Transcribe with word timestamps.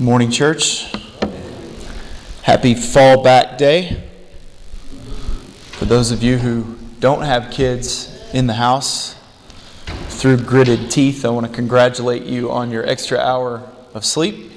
Good 0.00 0.06
morning, 0.06 0.30
church. 0.30 0.90
Happy 2.40 2.74
fall 2.74 3.22
back 3.22 3.58
day. 3.58 4.02
For 5.72 5.84
those 5.84 6.10
of 6.10 6.22
you 6.22 6.38
who 6.38 6.78
don't 7.00 7.20
have 7.20 7.50
kids 7.50 8.18
in 8.32 8.46
the 8.46 8.54
house, 8.54 9.14
through 10.08 10.38
gritted 10.38 10.90
teeth, 10.90 11.26
I 11.26 11.28
want 11.28 11.48
to 11.48 11.52
congratulate 11.52 12.22
you 12.22 12.50
on 12.50 12.70
your 12.70 12.88
extra 12.88 13.18
hour 13.18 13.70
of 13.92 14.06
sleep. 14.06 14.50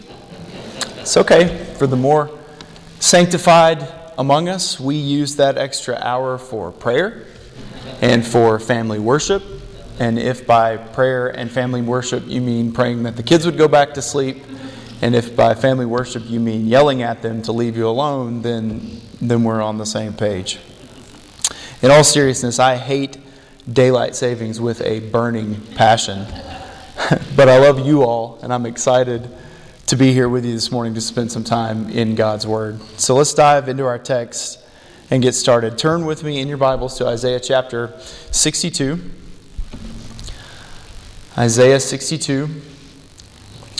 It's 0.99 1.17
okay. 1.17 1.75
For 1.77 1.87
the 1.87 1.97
more 1.97 2.31
sanctified 3.01 3.85
among 4.17 4.47
us, 4.47 4.79
we 4.79 4.95
use 4.95 5.35
that 5.35 5.57
extra 5.57 5.95
hour 5.95 6.37
for 6.37 6.71
prayer 6.71 7.25
and 7.99 8.25
for 8.25 8.61
family 8.61 8.99
worship. 8.99 9.43
And 9.99 10.17
if 10.17 10.47
by 10.47 10.77
prayer 10.77 11.27
and 11.27 11.51
family 11.51 11.81
worship 11.81 12.23
you 12.27 12.39
mean 12.39 12.71
praying 12.71 13.03
that 13.03 13.17
the 13.17 13.23
kids 13.23 13.45
would 13.45 13.57
go 13.57 13.67
back 13.67 13.93
to 13.95 14.01
sleep, 14.01 14.41
and 15.03 15.15
if 15.15 15.35
by 15.35 15.53
family 15.53 15.85
worship 15.85 16.23
you 16.27 16.39
mean 16.39 16.65
yelling 16.65 17.01
at 17.01 17.21
them 17.21 17.41
to 17.41 17.51
leave 17.51 17.75
you 17.75 17.85
alone, 17.89 18.41
then, 18.41 19.01
then 19.19 19.43
we're 19.43 19.61
on 19.61 19.77
the 19.77 19.85
same 19.85 20.13
page. 20.13 20.59
In 21.81 21.91
all 21.91 22.05
seriousness, 22.05 22.57
I 22.57 22.77
hate 22.77 23.17
daylight 23.69 24.15
savings 24.15 24.61
with 24.61 24.79
a 24.79 25.01
burning 25.01 25.59
passion. 25.75 26.19
but 27.35 27.49
I 27.49 27.57
love 27.57 27.85
you 27.85 28.03
all, 28.03 28.39
and 28.41 28.53
I'm 28.53 28.65
excited 28.65 29.29
to 29.87 29.97
be 29.97 30.13
here 30.13 30.29
with 30.29 30.45
you 30.45 30.53
this 30.53 30.71
morning 30.71 30.93
to 30.93 31.01
spend 31.01 31.33
some 31.33 31.43
time 31.43 31.89
in 31.89 32.15
God's 32.15 32.47
Word. 32.47 32.79
So 32.97 33.13
let's 33.13 33.33
dive 33.33 33.67
into 33.67 33.85
our 33.85 33.99
text 33.99 34.57
and 35.11 35.21
get 35.21 35.33
started. 35.35 35.77
Turn 35.77 36.05
with 36.05 36.23
me 36.23 36.39
in 36.39 36.47
your 36.47 36.55
Bibles 36.55 36.97
to 36.99 37.07
Isaiah 37.07 37.41
chapter 37.41 37.93
62. 38.31 39.01
Isaiah 41.37 41.81
62. 41.81 42.72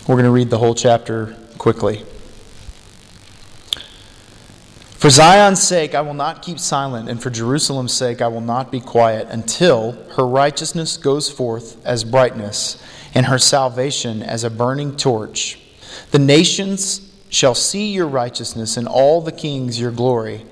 We're 0.06 0.16
going 0.16 0.26
to 0.26 0.32
read 0.32 0.50
the 0.50 0.58
whole 0.58 0.76
chapter 0.76 1.34
quickly. 1.58 2.04
For 4.98 5.10
Zion's 5.10 5.64
sake, 5.64 5.96
I 5.96 6.02
will 6.02 6.14
not 6.14 6.42
keep 6.42 6.60
silent, 6.60 7.08
and 7.08 7.24
for 7.24 7.30
Jerusalem's 7.30 7.94
sake, 7.94 8.22
I 8.22 8.28
will 8.28 8.42
not 8.42 8.70
be 8.70 8.82
quiet 8.82 9.30
until 9.30 9.94
her 10.18 10.28
righteousness 10.28 10.98
goes 10.98 11.32
forth 11.32 11.78
as 11.86 12.04
brightness, 12.04 12.84
and 13.16 13.28
her 13.28 13.38
salvation 13.40 14.22
as 14.22 14.44
a 14.44 14.50
burning 14.50 14.98
torch. 14.98 15.58
The 16.12 16.20
nations 16.20 17.10
shall 17.30 17.56
see 17.56 17.94
your 17.94 18.08
righteousness, 18.08 18.76
and 18.76 18.90
all 18.90 19.22
the 19.22 19.32
kings 19.32 19.80
your 19.80 19.92
glory. 19.92 20.46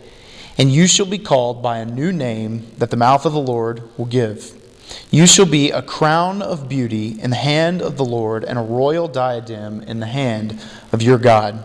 And 0.57 0.71
you 0.71 0.87
shall 0.87 1.05
be 1.05 1.17
called 1.19 1.61
by 1.61 1.79
a 1.79 1.85
new 1.85 2.13
name 2.13 2.71
that 2.77 2.89
the 2.89 2.95
mouth 2.95 3.25
of 3.25 3.33
the 3.33 3.39
Lord 3.41 3.83
will 3.97 4.05
give. 4.05 4.60
You 5.09 5.27
shall 5.27 5.45
be 5.45 5.71
a 5.71 5.81
crown 5.81 6.41
of 6.41 6.69
beauty 6.69 7.19
in 7.19 7.29
the 7.29 7.35
hand 7.35 7.81
of 7.81 7.97
the 7.97 8.05
Lord, 8.05 8.43
and 8.43 8.57
a 8.57 8.61
royal 8.61 9.07
diadem 9.07 9.81
in 9.81 9.99
the 9.99 10.05
hand 10.05 10.59
of 10.91 11.01
your 11.01 11.17
God. 11.17 11.63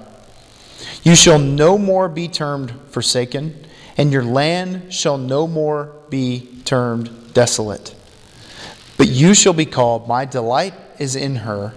You 1.02 1.14
shall 1.14 1.38
no 1.38 1.78
more 1.78 2.08
be 2.08 2.27
termed 2.27 2.72
forsaken, 2.88 3.66
and 3.96 4.12
your 4.12 4.24
land 4.24 4.92
shall 4.92 5.16
no 5.16 5.46
more 5.46 5.92
be 6.10 6.48
termed 6.64 7.33
desolate. 7.33 7.94
But 8.96 9.08
you 9.08 9.34
shall 9.34 9.52
be 9.52 9.66
called, 9.66 10.08
My 10.08 10.24
delight 10.24 10.74
is 10.98 11.14
in 11.14 11.36
her, 11.36 11.74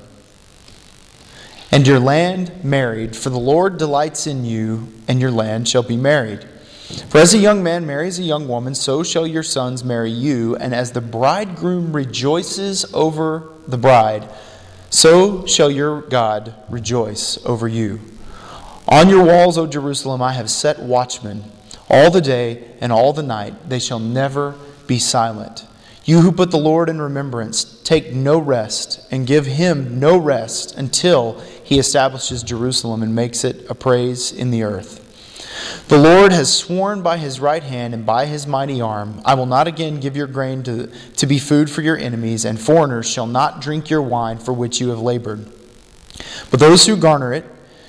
and 1.72 1.86
your 1.86 2.00
land 2.00 2.64
married, 2.64 3.16
for 3.16 3.30
the 3.30 3.40
Lord 3.40 3.78
delights 3.78 4.26
in 4.26 4.44
you, 4.44 4.88
and 5.08 5.22
your 5.22 5.32
land 5.32 5.68
shall 5.68 5.84
be 5.84 5.98
married. 5.98 6.48
For 7.10 7.20
as 7.20 7.36
a 7.36 7.38
young 7.38 7.62
man 7.62 7.86
marries 7.86 8.18
a 8.18 8.24
young 8.24 8.48
woman, 8.48 8.74
so 8.74 9.04
shall 9.04 9.28
your 9.28 9.44
sons 9.44 9.84
marry 9.84 10.10
you, 10.10 10.56
and 10.56 10.74
as 10.74 10.92
the 10.92 11.02
bridegroom 11.02 11.96
rejoices 11.96 12.84
over 12.96 13.52
the 13.68 13.78
bride, 13.78 14.28
so 14.90 15.46
shall 15.46 15.70
your 15.70 16.02
God 16.02 16.56
rejoice 16.68 17.38
over 17.46 17.68
you. 17.68 18.00
On 18.88 19.08
your 19.08 19.24
walls, 19.24 19.56
O 19.56 19.68
Jerusalem, 19.68 20.22
I 20.24 20.34
have 20.34 20.50
set 20.50 20.80
watchmen 20.80 21.44
all 21.90 22.10
the 22.10 22.22
day 22.22 22.72
and 22.82 22.92
all 22.92 23.14
the 23.14 23.22
night. 23.22 23.70
They 23.70 23.78
shall 23.78 24.00
never 24.00 24.56
be 24.88 24.98
silent. 24.98 25.68
You 26.06 26.22
who 26.22 26.32
put 26.32 26.50
the 26.50 26.58
Lord 26.58 26.90
in 26.90 27.00
remembrance, 27.00 27.66
take 27.84 28.14
no 28.14 28.40
rest 28.40 29.08
and 29.12 29.28
give 29.28 29.46
him 29.46 30.00
no 30.00 30.18
rest 30.18 30.76
until 30.76 31.40
he 31.64 31.78
establishes 31.78 32.42
Jerusalem 32.42 33.04
and 33.04 33.14
makes 33.14 33.44
it 33.44 33.70
a 33.70 33.76
praise 33.76 34.32
in 34.32 34.50
the 34.50 34.64
earth. 34.64 35.06
The 35.88 35.98
Lord 35.98 36.32
has 36.32 36.56
sworn 36.56 37.02
by 37.02 37.18
his 37.18 37.40
right 37.40 37.64
hand 37.64 37.94
and 37.94 38.06
by 38.06 38.26
his 38.26 38.46
mighty 38.46 38.80
arm, 38.80 39.22
I 39.26 39.34
will 39.34 39.46
not 39.46 39.68
again 39.68 40.00
give 40.00 40.16
your 40.16 40.28
grain 40.28 40.64
to, 40.64 40.88
to 40.88 41.26
be 41.26 41.40
food 41.40 41.70
for 41.70 41.82
your 41.82 41.98
enemies, 41.98 42.46
and 42.46 42.60
foreigners 42.60 43.10
shall 43.10 43.28
not 43.28 43.62
drink 43.62 43.90
your 43.90 44.02
wine 44.02 44.38
for 44.38 44.54
which 44.54 44.80
you 44.80 44.90
have 44.90 45.00
labored. 45.00 45.46
But 46.52 46.60
those 46.60 46.86
who 46.86 46.96
garner 46.96 47.34
it 47.34 47.46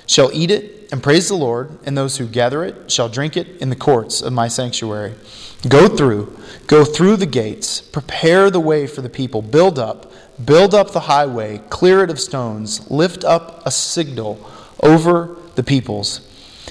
shall 0.06 0.30
eat 0.32 0.50
it 0.50 0.88
and 0.92 1.02
praise 1.02 1.28
the 1.28 1.34
Lord, 1.34 1.78
and 1.84 1.96
those 1.96 2.16
who 2.16 2.26
gather 2.26 2.64
it 2.64 2.90
shall 2.90 3.08
drink 3.08 3.36
it 3.36 3.46
in 3.60 3.70
the 3.70 3.76
courts 3.76 4.22
of 4.22 4.32
my 4.32 4.48
sanctuary. 4.48 5.14
Go 5.68 5.88
through, 5.88 6.36
go 6.66 6.84
through 6.84 7.16
the 7.16 7.26
gates, 7.26 7.80
prepare 7.80 8.50
the 8.50 8.60
way 8.60 8.86
for 8.86 9.02
the 9.02 9.10
people, 9.10 9.42
build 9.42 9.78
up, 9.78 10.10
build 10.44 10.74
up 10.74 10.92
the 10.92 11.00
highway, 11.00 11.60
clear 11.68 12.02
it 12.02 12.10
of 12.10 12.18
stones, 12.18 12.90
lift 12.90 13.24
up 13.24 13.64
a 13.66 13.70
signal 13.70 14.44
over 14.82 15.36
the 15.54 15.62
peoples. 15.62 16.26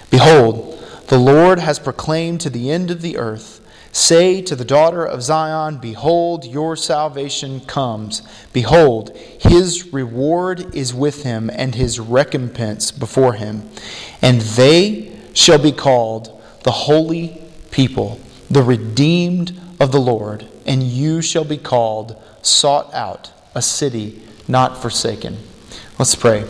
Behold, 0.09 0.78
the 1.09 1.19
Lord 1.19 1.59
has 1.59 1.77
proclaimed 1.77 2.41
to 2.41 2.49
the 2.49 2.71
end 2.71 2.89
of 2.89 3.01
the 3.01 3.17
earth 3.17 3.59
Say 3.91 4.41
to 4.43 4.55
the 4.55 4.65
daughter 4.65 5.03
of 5.03 5.23
Zion, 5.23 5.79
Behold, 5.79 6.45
your 6.45 6.75
salvation 6.75 7.59
comes. 7.61 8.21
Behold, 8.53 9.15
his 9.39 9.91
reward 9.91 10.75
is 10.75 10.93
with 10.93 11.23
him, 11.23 11.49
and 11.51 11.73
his 11.73 11.99
recompense 11.99 12.91
before 12.91 13.33
him. 13.33 13.67
And 14.21 14.41
they 14.41 15.17
shall 15.33 15.57
be 15.57 15.71
called 15.71 16.39
the 16.63 16.71
holy 16.71 17.41
people, 17.71 18.19
the 18.49 18.63
redeemed 18.63 19.59
of 19.79 19.91
the 19.91 20.01
Lord. 20.01 20.47
And 20.65 20.83
you 20.83 21.21
shall 21.21 21.45
be 21.45 21.57
called 21.57 22.15
sought 22.41 22.93
out, 22.93 23.31
a 23.55 23.61
city 23.61 24.21
not 24.47 24.79
forsaken. 24.79 25.37
Let's 25.97 26.15
pray. 26.15 26.45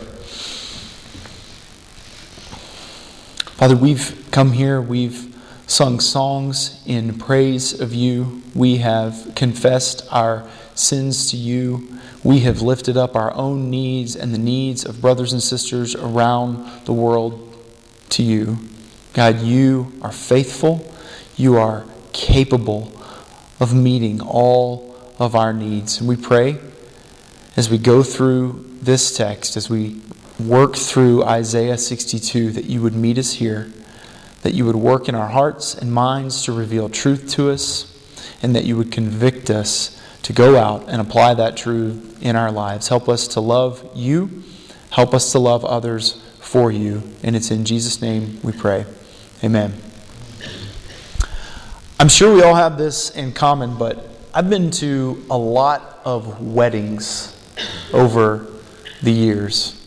Father, 3.60 3.76
we've 3.76 4.26
come 4.30 4.52
here, 4.52 4.80
we've 4.80 5.36
sung 5.66 6.00
songs 6.00 6.82
in 6.86 7.18
praise 7.18 7.78
of 7.78 7.92
you, 7.92 8.40
we 8.54 8.78
have 8.78 9.34
confessed 9.36 10.02
our 10.10 10.48
sins 10.74 11.30
to 11.30 11.36
you, 11.36 11.86
we 12.24 12.40
have 12.40 12.62
lifted 12.62 12.96
up 12.96 13.14
our 13.14 13.34
own 13.34 13.68
needs 13.68 14.16
and 14.16 14.32
the 14.32 14.38
needs 14.38 14.86
of 14.86 15.02
brothers 15.02 15.34
and 15.34 15.42
sisters 15.42 15.94
around 15.94 16.86
the 16.86 16.94
world 16.94 17.54
to 18.08 18.22
you. 18.22 18.56
God, 19.12 19.40
you 19.42 19.92
are 20.00 20.10
faithful, 20.10 20.90
you 21.36 21.58
are 21.58 21.84
capable 22.14 22.90
of 23.60 23.74
meeting 23.74 24.22
all 24.22 24.96
of 25.18 25.34
our 25.36 25.52
needs. 25.52 26.00
And 26.00 26.08
we 26.08 26.16
pray 26.16 26.58
as 27.58 27.68
we 27.68 27.76
go 27.76 28.02
through 28.02 28.78
this 28.80 29.14
text, 29.14 29.58
as 29.58 29.68
we 29.68 30.00
work 30.48 30.76
through 30.76 31.24
Isaiah 31.24 31.78
62, 31.78 32.52
that 32.52 32.64
you 32.64 32.82
would 32.82 32.94
meet 32.94 33.18
us 33.18 33.34
here, 33.34 33.70
that 34.42 34.54
you 34.54 34.64
would 34.64 34.76
work 34.76 35.08
in 35.08 35.14
our 35.14 35.28
hearts 35.28 35.74
and 35.74 35.92
minds 35.92 36.44
to 36.44 36.52
reveal 36.52 36.88
truth 36.88 37.30
to 37.30 37.50
us, 37.50 37.86
and 38.42 38.54
that 38.54 38.64
you 38.64 38.76
would 38.76 38.92
convict 38.92 39.50
us 39.50 40.00
to 40.22 40.32
go 40.32 40.56
out 40.56 40.88
and 40.88 41.00
apply 41.00 41.34
that 41.34 41.56
truth 41.56 42.22
in 42.22 42.36
our 42.36 42.52
lives. 42.52 42.88
Help 42.88 43.08
us 43.08 43.28
to 43.28 43.40
love 43.40 43.88
you, 43.94 44.42
help 44.90 45.14
us 45.14 45.32
to 45.32 45.38
love 45.38 45.64
others 45.64 46.22
for 46.40 46.70
you. 46.70 47.02
And 47.22 47.34
it's 47.34 47.50
in 47.50 47.64
Jesus' 47.64 48.02
name 48.02 48.40
we 48.42 48.52
pray. 48.52 48.84
Amen. 49.42 49.74
I'm 51.98 52.08
sure 52.08 52.34
we 52.34 52.42
all 52.42 52.54
have 52.54 52.78
this 52.78 53.10
in 53.10 53.32
common, 53.32 53.76
but 53.76 54.08
I've 54.32 54.48
been 54.48 54.70
to 54.72 55.24
a 55.30 55.36
lot 55.36 56.00
of 56.04 56.40
weddings 56.40 57.36
over 57.92 58.46
the 59.02 59.12
years. 59.12 59.79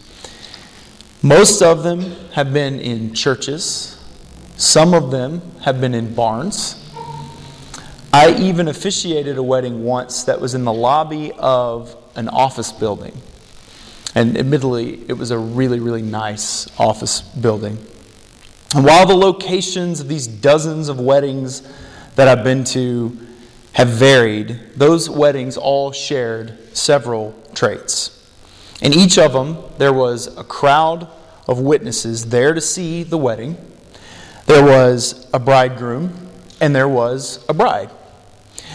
Most 1.25 1.61
of 1.61 1.83
them 1.83 2.01
have 2.33 2.51
been 2.51 2.81
in 2.81 3.13
churches, 3.13 3.97
some 4.57 4.93
of 4.93 5.09
them 5.09 5.41
have 5.61 5.79
been 5.79 5.95
in 5.95 6.13
barns. 6.13 6.75
I 8.11 8.35
even 8.41 8.67
officiated 8.67 9.37
a 9.37 9.43
wedding 9.43 9.85
once 9.85 10.23
that 10.25 10.41
was 10.41 10.53
in 10.53 10.65
the 10.65 10.73
lobby 10.73 11.31
of 11.37 11.95
an 12.15 12.27
office 12.27 12.73
building. 12.73 13.17
And 14.13 14.37
admittedly, 14.37 15.01
it 15.07 15.13
was 15.13 15.31
a 15.31 15.37
really, 15.37 15.79
really 15.79 16.01
nice 16.01 16.67
office 16.77 17.21
building. 17.21 17.77
And 18.75 18.83
while 18.83 19.05
the 19.05 19.15
locations 19.15 20.01
of 20.01 20.09
these 20.09 20.27
dozens 20.27 20.89
of 20.89 20.99
weddings 20.99 21.63
that 22.15 22.27
I've 22.27 22.43
been 22.43 22.65
to 22.65 23.17
have 23.71 23.87
varied, 23.87 24.59
those 24.75 25.09
weddings 25.09 25.55
all 25.55 25.93
shared 25.93 26.75
several 26.75 27.33
traits. 27.55 28.12
In 28.83 28.93
each 28.93 29.17
of 29.17 29.31
them, 29.31 29.57
there 29.77 29.93
was 29.93 30.27
a 30.37 30.43
crowd 30.43 31.07
of 31.47 31.57
witnesses 31.57 32.25
there 32.25 32.53
to 32.53 32.59
see 32.59 33.03
the 33.03 33.17
wedding. 33.17 33.55
There 34.45 34.63
was 34.63 35.25
a 35.33 35.39
bridegroom, 35.39 36.29
and 36.59 36.75
there 36.75 36.89
was 36.89 37.45
a 37.47 37.53
bride. 37.53 37.89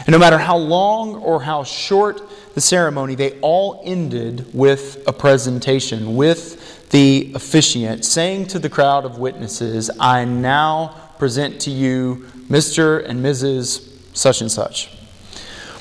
And 0.07 0.09
no 0.09 0.19
matter 0.19 0.39
how 0.39 0.57
long 0.57 1.15
or 1.17 1.43
how 1.43 1.63
short 1.63 2.23
the 2.55 2.61
ceremony, 2.63 3.17
they 3.17 3.39
all 3.41 3.83
ended 3.85 4.47
with 4.55 5.07
a 5.07 5.13
presentation, 5.13 6.17
with 6.17 6.89
the 6.89 7.31
officiant, 7.35 8.07
saying 8.07 8.47
to 8.47 8.59
the 8.59 8.71
crowd 8.71 9.05
of 9.05 9.19
witnesses, 9.19 9.91
I 10.01 10.25
now 10.25 11.13
present 11.19 11.61
to 11.63 11.71
you 11.71 12.27
Mr. 12.49 13.07
and 13.07 13.23
Mrs. 13.23 14.17
such 14.17 14.41
and 14.41 14.51
such. 14.51 14.89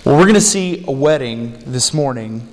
Well, 0.04 0.18
we're 0.18 0.24
going 0.24 0.34
to 0.34 0.42
see 0.42 0.84
a 0.86 0.92
wedding 0.92 1.64
this 1.66 1.94
morning 1.94 2.46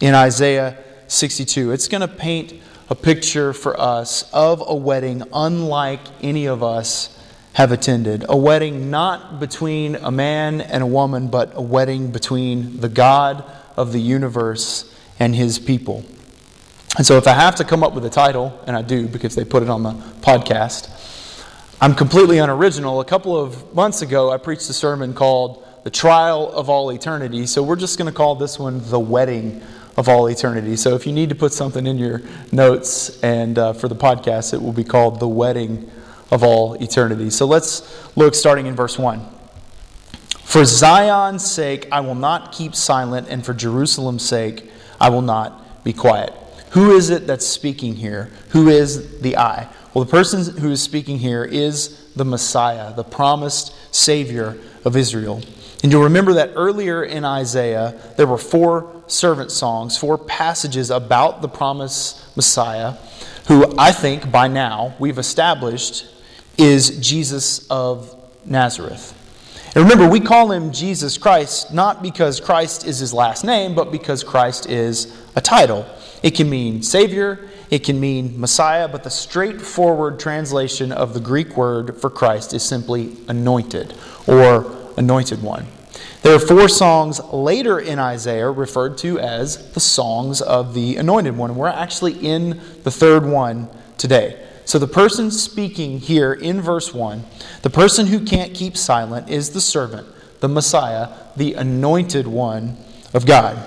in 0.00 0.16
Isaiah 0.16 0.82
62. 1.08 1.72
It's 1.72 1.88
going 1.88 2.00
to 2.00 2.08
paint 2.08 2.54
a 2.88 2.94
picture 2.94 3.52
for 3.52 3.78
us 3.80 4.30
of 4.32 4.62
a 4.66 4.74
wedding 4.74 5.22
unlike 5.32 6.00
any 6.22 6.46
of 6.46 6.62
us 6.62 7.18
have 7.54 7.72
attended. 7.72 8.24
A 8.28 8.36
wedding 8.36 8.90
not 8.90 9.40
between 9.40 9.96
a 9.96 10.10
man 10.10 10.60
and 10.60 10.82
a 10.82 10.86
woman, 10.86 11.28
but 11.28 11.52
a 11.54 11.62
wedding 11.62 12.10
between 12.10 12.80
the 12.80 12.88
God 12.88 13.44
of 13.76 13.92
the 13.92 14.00
universe 14.00 14.92
and 15.18 15.34
his 15.34 15.58
people. 15.58 16.04
And 16.96 17.06
so, 17.06 17.16
if 17.16 17.26
I 17.26 17.32
have 17.32 17.54
to 17.56 17.64
come 17.64 17.82
up 17.82 17.94
with 17.94 18.04
a 18.04 18.10
title, 18.10 18.58
and 18.66 18.76
I 18.76 18.82
do 18.82 19.06
because 19.06 19.34
they 19.34 19.44
put 19.44 19.62
it 19.62 19.70
on 19.70 19.82
the 19.82 19.92
podcast, 20.20 20.90
I'm 21.80 21.94
completely 21.94 22.38
unoriginal. 22.38 23.00
A 23.00 23.04
couple 23.04 23.36
of 23.38 23.74
months 23.74 24.02
ago, 24.02 24.30
I 24.30 24.36
preached 24.36 24.68
a 24.68 24.74
sermon 24.74 25.14
called 25.14 25.66
The 25.84 25.90
Trial 25.90 26.52
of 26.52 26.68
All 26.68 26.90
Eternity. 26.90 27.46
So, 27.46 27.62
we're 27.62 27.76
just 27.76 27.96
going 27.96 28.10
to 28.10 28.16
call 28.16 28.34
this 28.34 28.58
one 28.58 28.80
The 28.90 29.00
Wedding 29.00 29.62
of 29.96 30.08
All 30.08 30.26
Eternity. 30.26 30.76
So, 30.76 30.94
if 30.94 31.06
you 31.06 31.12
need 31.12 31.28
to 31.28 31.34
put 31.34 31.52
something 31.52 31.86
in 31.86 31.98
your 31.98 32.22
notes 32.50 33.22
and 33.22 33.58
uh, 33.58 33.72
for 33.72 33.88
the 33.88 33.96
podcast, 33.96 34.54
it 34.54 34.62
will 34.62 34.72
be 34.72 34.84
called 34.84 35.20
The 35.20 35.28
Wedding 35.28 35.90
of 36.30 36.42
All 36.42 36.74
Eternity. 36.74 37.30
So, 37.30 37.46
let's 37.46 38.16
look 38.16 38.34
starting 38.34 38.66
in 38.66 38.74
verse 38.74 38.98
1. 38.98 39.24
For 40.52 40.64
Zion's 40.64 41.50
sake, 41.50 41.88
I 41.90 42.00
will 42.00 42.14
not 42.14 42.52
keep 42.52 42.74
silent, 42.74 43.28
and 43.30 43.44
for 43.44 43.54
Jerusalem's 43.54 44.24
sake, 44.24 44.70
I 45.00 45.08
will 45.08 45.22
not 45.22 45.82
be 45.84 45.92
quiet. 45.92 46.32
Who 46.72 46.92
is 46.92 47.10
it 47.10 47.26
that's 47.26 47.46
speaking 47.46 47.96
here? 47.96 48.30
Who 48.50 48.68
is 48.68 49.20
the 49.20 49.36
I? 49.36 49.68
Well, 49.92 50.04
the 50.04 50.10
person 50.10 50.58
who 50.58 50.70
is 50.70 50.82
speaking 50.82 51.18
here 51.18 51.44
is 51.44 52.10
the 52.14 52.24
Messiah, 52.24 52.94
the 52.94 53.04
promised 53.04 53.74
Savior 53.94 54.58
of 54.84 54.96
Israel. 54.96 55.42
And 55.82 55.90
you'll 55.90 56.04
remember 56.04 56.34
that 56.34 56.50
earlier 56.54 57.02
in 57.02 57.24
Isaiah, 57.24 58.00
there 58.16 58.26
were 58.26 58.38
four 58.38 59.02
servant 59.08 59.50
songs, 59.50 59.96
four 59.98 60.16
passages 60.16 60.90
about 60.90 61.42
the 61.42 61.48
promised 61.48 62.36
Messiah, 62.36 62.92
who 63.48 63.74
I 63.76 63.90
think 63.90 64.30
by 64.30 64.46
now 64.46 64.94
we've 65.00 65.18
established 65.18 66.06
is 66.56 66.98
Jesus 67.00 67.66
of 67.68 68.14
Nazareth. 68.44 69.18
And 69.74 69.84
remember, 69.84 70.08
we 70.08 70.20
call 70.20 70.52
him 70.52 70.70
Jesus 70.70 71.18
Christ 71.18 71.72
not 71.72 72.02
because 72.02 72.38
Christ 72.38 72.86
is 72.86 72.98
his 72.98 73.12
last 73.12 73.42
name, 73.42 73.74
but 73.74 73.90
because 73.90 74.22
Christ 74.22 74.68
is 74.68 75.18
a 75.34 75.40
title. 75.40 75.86
It 76.22 76.32
can 76.32 76.48
mean 76.48 76.82
Savior, 76.82 77.48
it 77.70 77.80
can 77.80 77.98
mean 77.98 78.38
Messiah, 78.38 78.86
but 78.86 79.02
the 79.02 79.10
straightforward 79.10 80.20
translation 80.20 80.92
of 80.92 81.14
the 81.14 81.20
Greek 81.20 81.56
word 81.56 81.96
for 81.96 82.10
Christ 82.10 82.52
is 82.52 82.62
simply 82.62 83.16
anointed 83.28 83.94
or 84.28 84.81
anointed 84.96 85.42
one. 85.42 85.66
There 86.22 86.34
are 86.34 86.38
four 86.38 86.68
songs 86.68 87.20
later 87.32 87.78
in 87.80 87.98
Isaiah 87.98 88.50
referred 88.50 88.96
to 88.98 89.18
as 89.18 89.72
the 89.72 89.80
songs 89.80 90.40
of 90.40 90.72
the 90.72 90.96
anointed 90.96 91.36
one. 91.36 91.56
We're 91.56 91.68
actually 91.68 92.14
in 92.14 92.60
the 92.84 92.90
third 92.90 93.26
one 93.26 93.68
today. 93.98 94.38
So, 94.64 94.78
the 94.78 94.86
person 94.86 95.30
speaking 95.32 95.98
here 95.98 96.32
in 96.32 96.60
verse 96.60 96.94
1, 96.94 97.24
the 97.62 97.70
person 97.70 98.06
who 98.06 98.24
can't 98.24 98.54
keep 98.54 98.76
silent 98.76 99.28
is 99.28 99.50
the 99.50 99.60
servant, 99.60 100.06
the 100.38 100.48
Messiah, 100.48 101.08
the 101.36 101.54
anointed 101.54 102.28
one 102.28 102.76
of 103.12 103.26
God. 103.26 103.58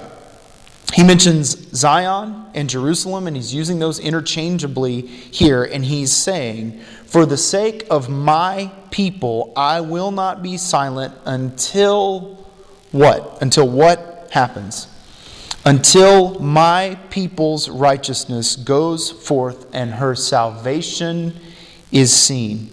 He 0.95 1.03
mentions 1.03 1.49
Zion 1.75 2.45
and 2.53 2.69
Jerusalem, 2.69 3.27
and 3.27 3.35
he's 3.35 3.53
using 3.53 3.79
those 3.79 3.99
interchangeably 3.99 5.01
here, 5.01 5.61
and 5.61 5.83
he's 5.83 6.13
saying, 6.13 6.79
For 7.05 7.25
the 7.25 7.35
sake 7.35 7.85
of 7.91 8.07
my 8.07 8.71
people, 8.91 9.51
I 9.57 9.81
will 9.81 10.11
not 10.11 10.41
be 10.41 10.55
silent 10.55 11.13
until 11.25 12.47
what? 12.93 13.39
Until 13.41 13.67
what 13.67 14.29
happens? 14.31 14.87
Until 15.65 16.39
my 16.39 16.97
people's 17.09 17.67
righteousness 17.67 18.55
goes 18.55 19.11
forth 19.11 19.67
and 19.73 19.95
her 19.95 20.15
salvation 20.15 21.37
is 21.91 22.13
seen. 22.13 22.69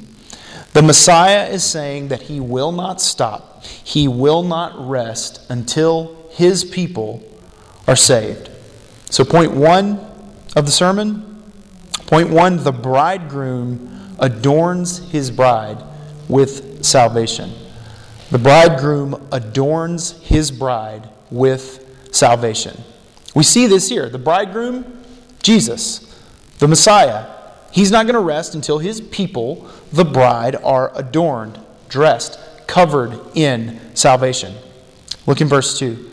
The 0.74 0.82
Messiah 0.82 1.48
is 1.48 1.64
saying 1.64 2.06
that 2.08 2.22
he 2.22 2.38
will 2.38 2.70
not 2.70 3.00
stop, 3.00 3.64
he 3.64 4.06
will 4.06 4.44
not 4.44 4.88
rest 4.88 5.40
until 5.50 6.16
his 6.30 6.62
people 6.62 7.28
are 7.86 7.96
saved. 7.96 8.50
So, 9.10 9.24
point 9.24 9.52
one 9.52 9.98
of 10.56 10.66
the 10.66 10.72
sermon 10.72 11.42
point 12.06 12.30
one 12.30 12.62
the 12.62 12.72
bridegroom 12.72 14.16
adorns 14.18 15.10
his 15.10 15.30
bride 15.30 15.82
with 16.28 16.84
salvation. 16.84 17.52
The 18.30 18.38
bridegroom 18.38 19.28
adorns 19.32 20.12
his 20.22 20.50
bride 20.50 21.08
with 21.30 21.86
salvation. 22.12 22.82
We 23.34 23.42
see 23.42 23.66
this 23.66 23.88
here. 23.88 24.08
The 24.08 24.18
bridegroom, 24.18 25.02
Jesus, 25.42 26.20
the 26.58 26.68
Messiah, 26.68 27.26
he's 27.70 27.90
not 27.90 28.04
going 28.06 28.14
to 28.14 28.20
rest 28.20 28.54
until 28.54 28.78
his 28.78 29.00
people, 29.00 29.68
the 29.92 30.04
bride, 30.04 30.56
are 30.56 30.92
adorned, 30.94 31.58
dressed, 31.88 32.38
covered 32.66 33.18
in 33.34 33.80
salvation. 33.94 34.54
Look 35.26 35.40
in 35.40 35.48
verse 35.48 35.78
2. 35.78 36.11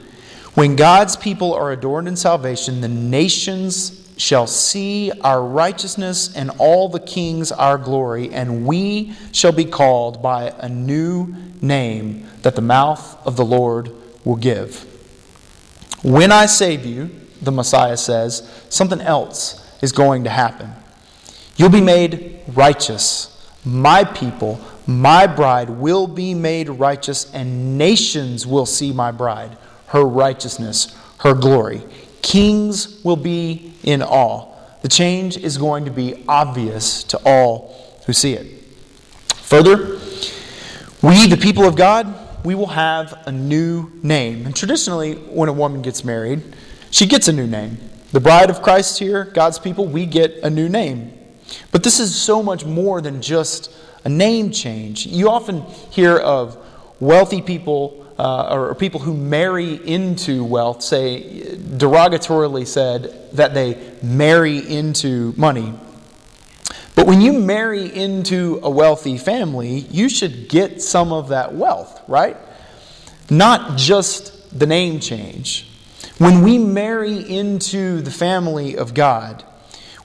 When 0.60 0.76
God's 0.76 1.16
people 1.16 1.54
are 1.54 1.72
adorned 1.72 2.10
in 2.10 2.18
salvation, 2.18 2.82
the 2.82 2.90
nations 2.90 4.12
shall 4.18 4.46
see 4.46 5.10
our 5.22 5.42
righteousness 5.42 6.36
and 6.36 6.52
all 6.58 6.90
the 6.90 7.00
kings 7.00 7.54
our 7.54 7.78
glory, 7.78 8.30
and 8.34 8.66
we 8.66 9.14
shall 9.32 9.54
be 9.54 9.64
called 9.64 10.22
by 10.22 10.54
a 10.58 10.68
new 10.68 11.34
name 11.62 12.28
that 12.42 12.58
the 12.58 12.62
mouth 12.62 13.26
of 13.26 13.38
the 13.38 13.46
Lord 13.46 13.90
will 14.26 14.36
give. 14.36 14.84
When 16.04 16.30
I 16.30 16.46
save 16.46 16.86
you, 16.86 17.10
the 17.42 17.54
Messiah 17.54 17.96
says, 17.96 18.66
something 18.68 19.00
else 19.00 19.66
is 19.82 19.94
going 19.94 20.26
to 20.26 20.30
happen. 20.30 20.72
You'll 21.56 21.70
be 21.70 21.80
made 21.80 22.42
righteous. 22.50 23.50
My 23.64 24.04
people, 24.04 24.60
my 24.86 25.26
bride, 25.26 25.70
will 25.70 26.06
be 26.06 26.34
made 26.34 26.68
righteous, 26.68 27.34
and 27.34 27.78
nations 27.78 28.46
will 28.46 28.66
see 28.66 28.92
my 28.92 29.14
bride 29.14 29.58
her 29.90 30.04
righteousness, 30.04 30.96
her 31.20 31.34
glory. 31.34 31.84
Kings 32.22 33.04
will 33.04 33.16
be 33.16 33.74
in 33.84 34.02
awe. 34.02 34.46
The 34.82 34.88
change 34.88 35.38
is 35.38 35.58
going 35.58 35.86
to 35.86 35.92
be 35.92 36.24
obvious 36.28 37.04
to 37.06 37.20
all 37.26 38.00
who 38.06 38.14
see 38.14 38.34
it. 38.34 38.64
Further, 39.36 40.00
we, 41.02 41.28
the 41.28 41.40
people 41.40 41.66
of 41.66 41.76
God, 41.76 42.46
we 42.46 42.56
will 42.56 42.68
have 42.68 43.24
a 43.26 43.32
new 43.32 43.92
name. 44.04 44.46
And 44.46 44.56
traditionally, 44.56 45.16
when 45.16 45.50
a 45.50 45.54
woman 45.54 45.82
gets 45.82 46.04
married, 46.04 46.42
she 46.92 47.06
gets 47.06 47.28
a 47.28 47.34
new 47.34 47.48
name. 47.48 47.78
The 48.12 48.20
bride 48.20 48.50
of 48.50 48.62
Christ 48.62 49.00
here, 49.00 49.26
God's 49.26 49.60
people, 49.60 49.86
we 49.86 50.06
get 50.06 50.38
a 50.44 50.50
new 50.50 50.70
name. 50.70 51.14
But 51.72 51.84
this 51.84 52.00
is 52.00 52.16
so 52.16 52.42
much 52.42 52.66
more 52.66 53.02
than 53.02 53.22
just 53.22 53.72
a 54.04 54.10
name 54.10 54.52
change. 54.52 55.06
You 55.06 55.30
often 55.30 55.62
hear 55.92 56.18
of 56.18 56.58
wealthy 57.00 57.42
people 57.42 58.06
uh, 58.20 58.54
or 58.54 58.76
people 58.76 59.00
who 59.00 59.16
marry 59.16 59.76
into 59.76 60.44
wealth 60.44 60.82
say, 60.82 61.56
derogatorily 61.56 62.68
said, 62.68 63.32
that 63.32 63.54
they 63.54 63.94
marry 64.04 64.58
into 64.58 65.34
money. 65.38 65.74
But 66.96 67.08
when 67.08 67.22
you 67.22 67.32
marry 67.32 67.86
into 67.86 68.60
a 68.62 68.70
wealthy 68.70 69.18
family, 69.18 69.88
you 69.90 70.10
should 70.10 70.50
get 70.50 70.82
some 70.82 71.14
of 71.14 71.30
that 71.30 71.56
wealth, 71.56 72.02
right? 72.10 72.36
Not 73.30 73.78
just 73.78 74.58
the 74.58 74.66
name 74.66 75.00
change. 75.00 75.70
When 76.18 76.42
we 76.42 76.58
marry 76.58 77.18
into 77.18 78.02
the 78.02 78.12
family 78.12 78.76
of 78.76 78.94
God, 78.94 79.46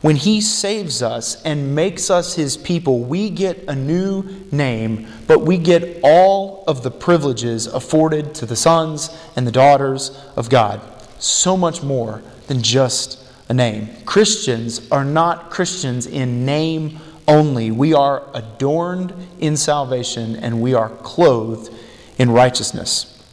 when 0.05 0.17
He 0.17 0.43
saves 0.43 1.03
us 1.03 1.41
and 1.45 1.75
makes 1.75 2.11
us 2.11 2.35
His 2.35 2.59
people, 2.59 3.01
we 3.01 3.31
get 3.31 3.65
a 3.67 3.75
new 3.75 4.23
name, 4.53 5.07
but 5.27 5.41
we 5.41 5.57
get 5.57 5.99
all 6.03 6.63
of 6.67 6.83
the 6.83 6.91
privileges 6.91 7.67
afforded 7.67 8.35
to 8.35 8.45
the 8.45 8.55
sons 8.55 9.09
and 9.35 9.47
the 9.47 9.51
daughters 9.51 10.11
of 10.37 10.51
God. 10.51 10.83
So 11.19 11.57
much 11.57 11.83
more 11.83 12.23
than 12.49 12.61
just 12.61 13.19
a 13.49 13.55
name. 13.55 13.89
Christians 14.05 14.91
are 14.91 15.07
not 15.07 15.51
Christians 15.51 16.07
in 16.07 16.45
name 16.45 16.99
only. 17.27 17.71
We 17.71 17.95
are 17.95 18.25
adorned 18.35 19.15
in 19.41 19.57
salvation 19.57 20.37
and 20.37 20.61
we 20.61 20.75
are 20.75 20.91
clothed 20.91 21.73
in 22.19 22.31
righteousness. 22.31 23.25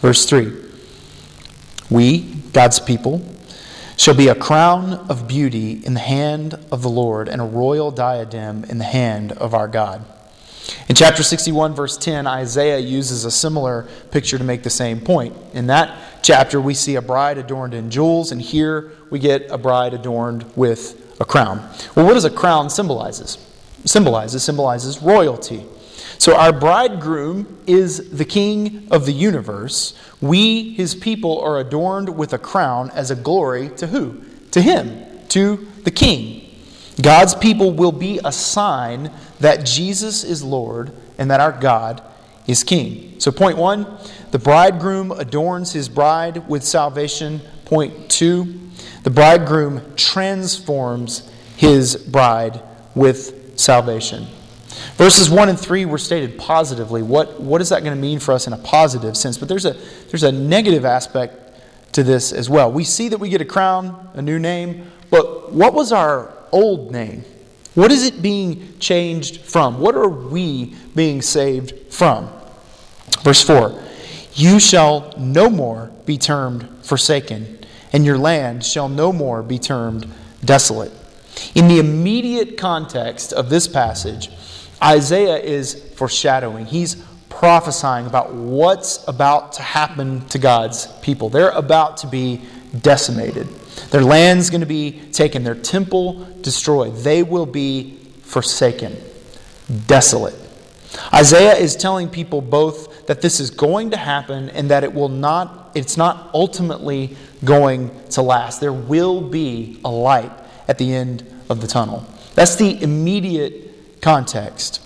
Verse 0.00 0.24
3 0.24 0.54
We, 1.90 2.20
God's 2.54 2.80
people, 2.80 3.18
shall 3.96 4.14
be 4.14 4.28
a 4.28 4.34
crown 4.34 4.94
of 5.08 5.28
beauty 5.28 5.84
in 5.84 5.94
the 5.94 6.00
hand 6.00 6.54
of 6.70 6.82
the 6.82 6.88
Lord 6.88 7.28
and 7.28 7.40
a 7.40 7.44
royal 7.44 7.90
diadem 7.90 8.64
in 8.64 8.78
the 8.78 8.84
hand 8.84 9.32
of 9.32 9.54
our 9.54 9.68
God. 9.68 10.04
In 10.88 10.94
chapter 10.94 11.22
61, 11.22 11.74
verse 11.74 11.96
10, 11.96 12.26
Isaiah 12.26 12.78
uses 12.78 13.24
a 13.24 13.30
similar 13.30 13.88
picture 14.10 14.38
to 14.38 14.44
make 14.44 14.62
the 14.62 14.70
same 14.70 15.00
point. 15.00 15.36
In 15.52 15.66
that 15.66 16.22
chapter, 16.22 16.60
we 16.60 16.74
see 16.74 16.94
a 16.94 17.02
bride 17.02 17.38
adorned 17.38 17.74
in 17.74 17.90
jewels, 17.90 18.30
and 18.30 18.40
here 18.40 18.92
we 19.10 19.18
get 19.18 19.50
a 19.50 19.58
bride 19.58 19.92
adorned 19.92 20.44
with 20.56 21.16
a 21.20 21.24
crown. 21.24 21.58
Well, 21.94 22.06
what 22.06 22.14
does 22.14 22.24
a 22.24 22.30
crown 22.30 22.70
symbolizes? 22.70 23.38
Symbolizes 23.84 24.44
symbolizes 24.44 25.02
royalty. 25.02 25.64
So 26.22 26.36
our 26.36 26.52
bridegroom 26.52 27.58
is 27.66 28.10
the 28.10 28.24
king 28.24 28.86
of 28.92 29.06
the 29.06 29.12
universe. 29.12 29.92
We, 30.20 30.72
his 30.72 30.94
people, 30.94 31.40
are 31.40 31.58
adorned 31.58 32.16
with 32.16 32.32
a 32.32 32.38
crown 32.38 32.92
as 32.92 33.10
a 33.10 33.16
glory 33.16 33.70
to 33.70 33.88
who? 33.88 34.22
To 34.52 34.62
him, 34.62 35.04
to 35.30 35.66
the 35.82 35.90
king. 35.90 36.48
God's 37.02 37.34
people 37.34 37.72
will 37.72 37.90
be 37.90 38.20
a 38.24 38.30
sign 38.30 39.10
that 39.40 39.66
Jesus 39.66 40.22
is 40.22 40.44
Lord 40.44 40.92
and 41.18 41.28
that 41.32 41.40
our 41.40 41.50
God 41.50 42.00
is 42.46 42.62
king. 42.62 43.18
So, 43.18 43.32
point 43.32 43.58
one, 43.58 43.98
the 44.30 44.38
bridegroom 44.38 45.10
adorns 45.10 45.72
his 45.72 45.88
bride 45.88 46.48
with 46.48 46.62
salvation. 46.62 47.40
Point 47.64 48.08
two, 48.08 48.60
the 49.02 49.10
bridegroom 49.10 49.96
transforms 49.96 51.28
his 51.56 51.96
bride 51.96 52.62
with 52.94 53.58
salvation. 53.58 54.28
Verses 54.96 55.30
1 55.30 55.48
and 55.48 55.58
3 55.58 55.84
were 55.84 55.98
stated 55.98 56.38
positively. 56.38 57.02
What, 57.02 57.40
what 57.40 57.60
is 57.60 57.70
that 57.70 57.82
going 57.82 57.94
to 57.94 58.00
mean 58.00 58.18
for 58.18 58.32
us 58.32 58.46
in 58.46 58.52
a 58.52 58.58
positive 58.58 59.16
sense? 59.16 59.38
But 59.38 59.48
there's 59.48 59.64
a, 59.64 59.72
there's 60.08 60.22
a 60.22 60.32
negative 60.32 60.84
aspect 60.84 61.42
to 61.92 62.02
this 62.02 62.32
as 62.32 62.48
well. 62.48 62.70
We 62.72 62.84
see 62.84 63.08
that 63.08 63.18
we 63.18 63.28
get 63.28 63.40
a 63.40 63.46
crown, 63.46 64.10
a 64.14 64.22
new 64.22 64.38
name, 64.38 64.90
but 65.10 65.52
what 65.52 65.74
was 65.74 65.92
our 65.92 66.32
old 66.52 66.92
name? 66.92 67.24
What 67.74 67.90
is 67.90 68.04
it 68.04 68.20
being 68.20 68.78
changed 68.78 69.42
from? 69.42 69.80
What 69.80 69.94
are 69.94 70.08
we 70.08 70.74
being 70.94 71.22
saved 71.22 71.92
from? 71.92 72.30
Verse 73.22 73.42
4 73.42 73.80
You 74.34 74.60
shall 74.60 75.14
no 75.16 75.48
more 75.48 75.90
be 76.04 76.18
termed 76.18 76.68
forsaken, 76.82 77.58
and 77.92 78.04
your 78.04 78.18
land 78.18 78.64
shall 78.64 78.88
no 78.88 79.12
more 79.12 79.42
be 79.42 79.58
termed 79.58 80.06
desolate. 80.44 80.92
In 81.54 81.68
the 81.68 81.78
immediate 81.78 82.58
context 82.58 83.32
of 83.32 83.48
this 83.48 83.66
passage, 83.66 84.30
Isaiah 84.82 85.36
is 85.36 85.74
foreshadowing. 85.94 86.66
He's 86.66 86.96
prophesying 87.28 88.06
about 88.06 88.34
what's 88.34 89.06
about 89.08 89.52
to 89.54 89.62
happen 89.62 90.26
to 90.28 90.38
God's 90.38 90.86
people. 91.00 91.28
They're 91.28 91.50
about 91.50 91.98
to 91.98 92.06
be 92.06 92.42
decimated. 92.80 93.48
Their 93.90 94.02
land's 94.02 94.50
going 94.50 94.60
to 94.60 94.66
be 94.66 95.00
taken, 95.12 95.44
their 95.44 95.54
temple 95.54 96.24
destroyed. 96.40 96.96
They 96.96 97.22
will 97.22 97.46
be 97.46 97.98
forsaken, 98.22 98.96
desolate. 99.86 100.34
Isaiah 101.12 101.54
is 101.54 101.74
telling 101.74 102.08
people 102.08 102.40
both 102.40 103.06
that 103.06 103.22
this 103.22 103.40
is 103.40 103.50
going 103.50 103.90
to 103.90 103.96
happen 103.96 104.50
and 104.50 104.70
that 104.70 104.84
it 104.84 104.92
will 104.92 105.08
not 105.08 105.58
it's 105.74 105.96
not 105.96 106.30
ultimately 106.34 107.16
going 107.44 107.90
to 108.10 108.20
last. 108.22 108.60
There 108.60 108.72
will 108.72 109.22
be 109.22 109.80
a 109.84 109.90
light 109.90 110.32
at 110.68 110.78
the 110.78 110.94
end 110.94 111.24
of 111.48 111.60
the 111.60 111.66
tunnel. 111.66 112.06
That's 112.34 112.56
the 112.56 112.82
immediate 112.82 113.61
context. 114.02 114.80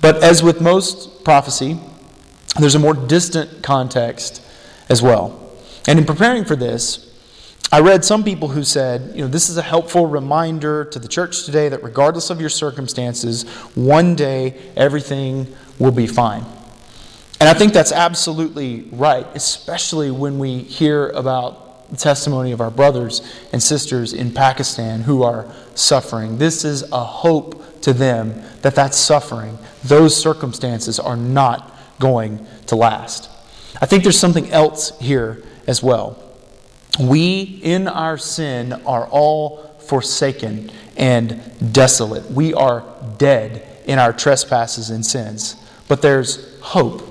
But 0.00 0.22
as 0.22 0.42
with 0.42 0.60
most 0.60 1.24
prophecy, 1.24 1.80
there's 2.58 2.74
a 2.74 2.78
more 2.78 2.94
distant 2.94 3.62
context 3.62 4.42
as 4.88 5.02
well. 5.02 5.52
And 5.88 5.98
in 5.98 6.04
preparing 6.04 6.44
for 6.44 6.56
this, 6.56 7.02
I 7.72 7.80
read 7.80 8.04
some 8.04 8.22
people 8.22 8.48
who 8.48 8.62
said, 8.62 9.16
you 9.16 9.22
know, 9.22 9.28
this 9.28 9.48
is 9.48 9.56
a 9.56 9.62
helpful 9.62 10.06
reminder 10.06 10.84
to 10.84 10.98
the 11.00 11.08
church 11.08 11.44
today 11.44 11.68
that 11.68 11.82
regardless 11.82 12.30
of 12.30 12.40
your 12.40 12.48
circumstances, 12.48 13.42
one 13.74 14.14
day 14.14 14.56
everything 14.76 15.52
will 15.78 15.90
be 15.90 16.06
fine. 16.06 16.44
And 17.40 17.48
I 17.48 17.54
think 17.54 17.72
that's 17.72 17.92
absolutely 17.92 18.88
right, 18.92 19.26
especially 19.34 20.10
when 20.10 20.38
we 20.38 20.60
hear 20.60 21.08
about 21.10 21.90
the 21.90 21.96
testimony 21.96 22.52
of 22.52 22.60
our 22.60 22.70
brothers 22.70 23.20
and 23.52 23.62
sisters 23.62 24.12
in 24.12 24.32
Pakistan 24.32 25.02
who 25.02 25.22
are 25.22 25.52
suffering. 25.74 26.38
This 26.38 26.64
is 26.64 26.82
a 26.92 27.04
hope 27.04 27.62
to 27.82 27.92
them 27.92 28.42
that 28.62 28.74
that 28.74 28.94
suffering, 28.94 29.58
those 29.84 30.16
circumstances 30.16 30.98
are 30.98 31.16
not 31.16 31.72
going 31.98 32.46
to 32.66 32.76
last. 32.76 33.30
I 33.80 33.86
think 33.86 34.02
there's 34.02 34.18
something 34.18 34.50
else 34.50 34.98
here 34.98 35.42
as 35.66 35.82
well. 35.82 36.22
We, 36.98 37.60
in 37.62 37.88
our 37.88 38.16
sin, 38.16 38.72
are 38.72 39.06
all 39.06 39.74
forsaken 39.80 40.70
and 40.96 41.40
desolate. 41.72 42.30
We 42.30 42.54
are 42.54 42.84
dead 43.18 43.66
in 43.86 43.98
our 43.98 44.12
trespasses 44.12 44.90
and 44.90 45.04
sins. 45.04 45.56
But 45.88 46.02
there's 46.02 46.58
hope. 46.60 47.02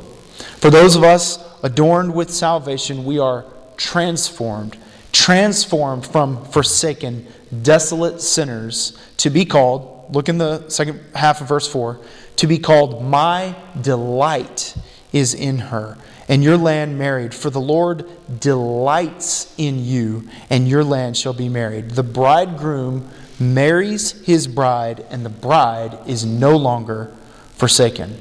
For 0.57 0.69
those 0.69 0.95
of 0.95 1.03
us 1.03 1.39
adorned 1.63 2.13
with 2.13 2.31
salvation, 2.31 3.05
we 3.05 3.19
are 3.19 3.45
transformed, 3.77 4.77
transformed 5.11 6.05
from 6.05 6.43
forsaken, 6.45 7.27
desolate 7.61 8.21
sinners 8.21 8.97
to 9.17 9.29
be 9.29 9.45
called, 9.45 9.94
look 10.09 10.29
in 10.29 10.37
the 10.37 10.69
second 10.69 11.01
half 11.13 11.41
of 11.41 11.47
verse 11.47 11.67
4, 11.67 11.99
to 12.37 12.47
be 12.47 12.57
called, 12.57 13.03
My 13.03 13.55
delight 13.81 14.75
is 15.11 15.33
in 15.33 15.57
her 15.57 15.97
and 16.27 16.43
your 16.43 16.57
land 16.57 16.97
married. 16.97 17.33
For 17.33 17.49
the 17.49 17.61
Lord 17.61 18.05
delights 18.39 19.53
in 19.57 19.83
you, 19.83 20.27
and 20.49 20.67
your 20.67 20.83
land 20.83 21.17
shall 21.17 21.33
be 21.33 21.49
married. 21.49 21.91
The 21.91 22.03
bridegroom 22.03 23.09
marries 23.39 24.11
his 24.25 24.47
bride, 24.47 25.05
and 25.09 25.25
the 25.25 25.29
bride 25.29 25.97
is 26.07 26.25
no 26.25 26.55
longer 26.55 27.13
forsaken. 27.53 28.17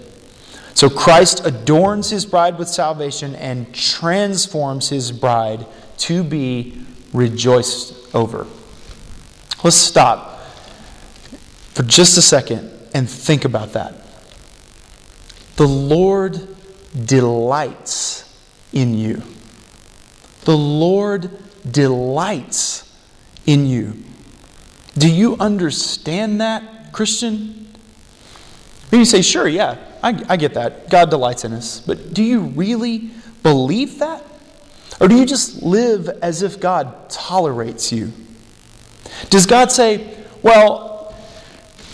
So 0.75 0.91
Christ 0.91 1.47
adorns 1.47 2.11
his 2.11 2.27
bride 2.27 2.59
with 2.59 2.69
salvation 2.69 3.35
and 3.37 3.73
transforms 3.73 4.89
his 4.89 5.13
bride 5.13 5.67
to 5.99 6.25
be 6.25 6.85
rejoiced 7.13 8.15
over. 8.15 8.47
Let's 9.63 9.77
stop 9.77 10.34
for 11.75 11.83
just 11.83 12.17
a 12.17 12.23
second 12.23 12.71
and 12.95 13.09
think 13.09 13.45
about 13.45 13.73
that. 13.73 13.95
The 15.57 15.67
Lord 15.67 16.49
delights 17.05 18.33
in 18.73 18.95
you. 18.95 19.23
The 20.43 20.57
Lord 20.57 21.31
delights 21.71 22.93
in 23.47 23.67
you. 23.67 23.95
Do 24.97 25.11
you 25.11 25.37
understand 25.39 26.41
that, 26.41 26.93
Christian? 26.93 27.73
Maybe 28.93 29.01
you 29.01 29.05
say, 29.05 29.23
sure, 29.23 29.49
yeah, 29.49 29.79
I, 30.03 30.25
I 30.29 30.37
get 30.37 30.55
that. 30.55 30.89
God 30.89 31.11
delights 31.11 31.45
in 31.45 31.53
us. 31.53 31.81
But 31.81 32.15
do 32.15 32.23
you 32.23 32.41
really 32.41 33.11
believe 33.43 33.99
that? 33.99 34.23
Or 35.01 35.09
do 35.09 35.17
you 35.17 35.27
just 35.27 35.63
live 35.63 36.09
as 36.23 36.43
if 36.43 36.61
God 36.61 37.11
tolerates 37.11 37.91
you? 37.91 38.13
Does 39.31 39.47
God 39.47 39.73
say, 39.73 40.17
well, 40.43 40.94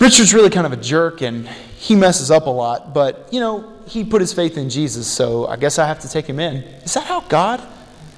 Richard's 0.00 0.33
really 0.33 0.49
kind 0.49 0.66
of 0.66 0.73
a 0.73 0.78
jerk 0.78 1.21
and 1.21 1.47
he 1.47 1.95
messes 1.95 2.30
up 2.30 2.47
a 2.47 2.50
lot, 2.50 2.95
but, 2.95 3.28
you 3.30 3.38
know, 3.38 3.71
he 3.87 4.02
put 4.02 4.21
his 4.21 4.33
faith 4.33 4.57
in 4.57 4.71
Jesus, 4.71 5.07
so 5.07 5.47
I 5.47 5.57
guess 5.57 5.78
I 5.78 5.87
have 5.87 5.99
to 6.00 6.09
take 6.09 6.26
him 6.26 6.40
in. 6.40 6.57
Is 6.85 6.95
that 6.95 7.04
how 7.04 7.21
God 7.21 7.61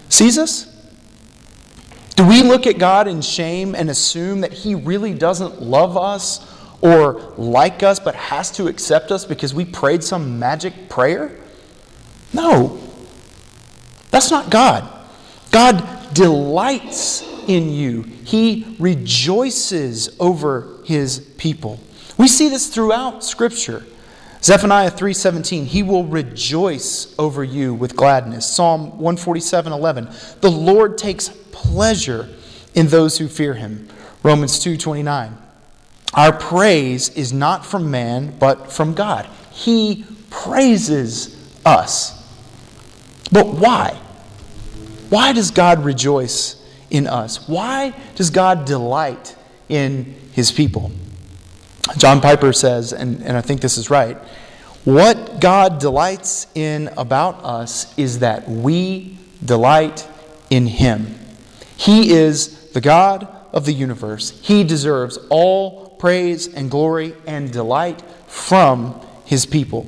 sees 0.08 0.38
us? 0.38 0.68
Do 2.14 2.26
we 2.26 2.42
look 2.42 2.66
at 2.66 2.78
God 2.78 3.08
in 3.08 3.20
shame 3.20 3.74
and 3.74 3.90
assume 3.90 4.42
that 4.42 4.52
he 4.52 4.74
really 4.74 5.14
doesn't 5.14 5.60
love 5.60 5.96
us 5.96 6.48
or 6.80 7.34
like 7.36 7.82
us 7.82 7.98
but 7.98 8.14
has 8.14 8.50
to 8.52 8.68
accept 8.68 9.10
us 9.10 9.24
because 9.24 9.52
we 9.52 9.64
prayed 9.64 10.04
some 10.04 10.38
magic 10.38 10.88
prayer? 10.88 11.36
No. 12.32 12.80
That's 14.10 14.30
not 14.30 14.50
God. 14.50 14.88
God 15.50 16.12
delights 16.12 17.22
in 17.48 17.70
you. 17.70 18.02
He 18.02 18.76
rejoices 18.78 20.16
over 20.20 20.78
his 20.84 21.20
people. 21.38 21.80
We 22.18 22.28
see 22.28 22.48
this 22.48 22.68
throughout 22.68 23.24
scripture. 23.24 23.84
Zephaniah 24.42 24.90
3:17 24.90 25.66
He 25.66 25.82
will 25.82 26.04
rejoice 26.04 27.14
over 27.18 27.44
you 27.44 27.74
with 27.74 27.96
gladness. 27.96 28.46
Psalm 28.46 28.98
147:11 28.98 30.40
The 30.40 30.50
Lord 30.50 30.98
takes 30.98 31.28
pleasure 31.52 32.28
in 32.74 32.88
those 32.88 33.18
who 33.18 33.28
fear 33.28 33.54
him. 33.54 33.88
Romans 34.22 34.58
2:29 34.58 35.36
Our 36.14 36.32
praise 36.32 37.08
is 37.10 37.32
not 37.32 37.64
from 37.64 37.90
man 37.90 38.34
but 38.38 38.72
from 38.72 38.94
God. 38.94 39.28
He 39.52 40.04
praises 40.30 41.36
us. 41.64 42.18
But 43.30 43.46
why? 43.46 43.96
Why 45.08 45.32
does 45.32 45.50
God 45.50 45.84
rejoice 45.84 46.56
in 46.92 47.08
us? 47.08 47.48
Why 47.48 47.94
does 48.14 48.30
God 48.30 48.66
delight 48.66 49.34
in 49.68 50.14
his 50.32 50.52
people? 50.52 50.92
John 51.96 52.20
Piper 52.20 52.52
says, 52.52 52.92
and, 52.92 53.22
and 53.22 53.36
I 53.36 53.40
think 53.40 53.60
this 53.60 53.76
is 53.76 53.90
right, 53.90 54.16
what 54.84 55.40
God 55.40 55.78
delights 55.78 56.46
in 56.54 56.88
about 56.96 57.44
us 57.44 57.96
is 57.96 58.20
that 58.20 58.48
we 58.48 59.18
delight 59.44 60.08
in 60.50 60.66
Him. 60.66 61.18
He 61.76 62.10
is 62.10 62.70
the 62.70 62.80
God 62.80 63.28
of 63.52 63.64
the 63.64 63.72
universe. 63.72 64.38
He 64.42 64.64
deserves 64.64 65.18
all 65.30 65.90
praise 65.98 66.52
and 66.52 66.70
glory 66.70 67.14
and 67.26 67.52
delight 67.52 68.02
from 68.26 69.00
His 69.24 69.46
people. 69.46 69.86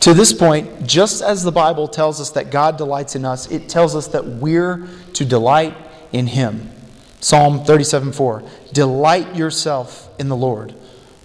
To 0.00 0.14
this 0.14 0.32
point, 0.32 0.86
just 0.86 1.22
as 1.22 1.42
the 1.42 1.52
Bible 1.52 1.88
tells 1.88 2.20
us 2.20 2.30
that 2.30 2.50
God 2.50 2.76
delights 2.76 3.14
in 3.14 3.24
us, 3.24 3.50
it 3.50 3.68
tells 3.68 3.94
us 3.94 4.08
that 4.08 4.24
we're 4.24 4.88
to 5.14 5.24
delight 5.24 5.76
in 6.12 6.28
Him. 6.28 6.70
Psalm 7.20 7.64
37 7.64 8.12
4. 8.12 8.42
Delight 8.72 9.34
yourself 9.34 10.08
in 10.20 10.28
the 10.28 10.36
Lord. 10.36 10.74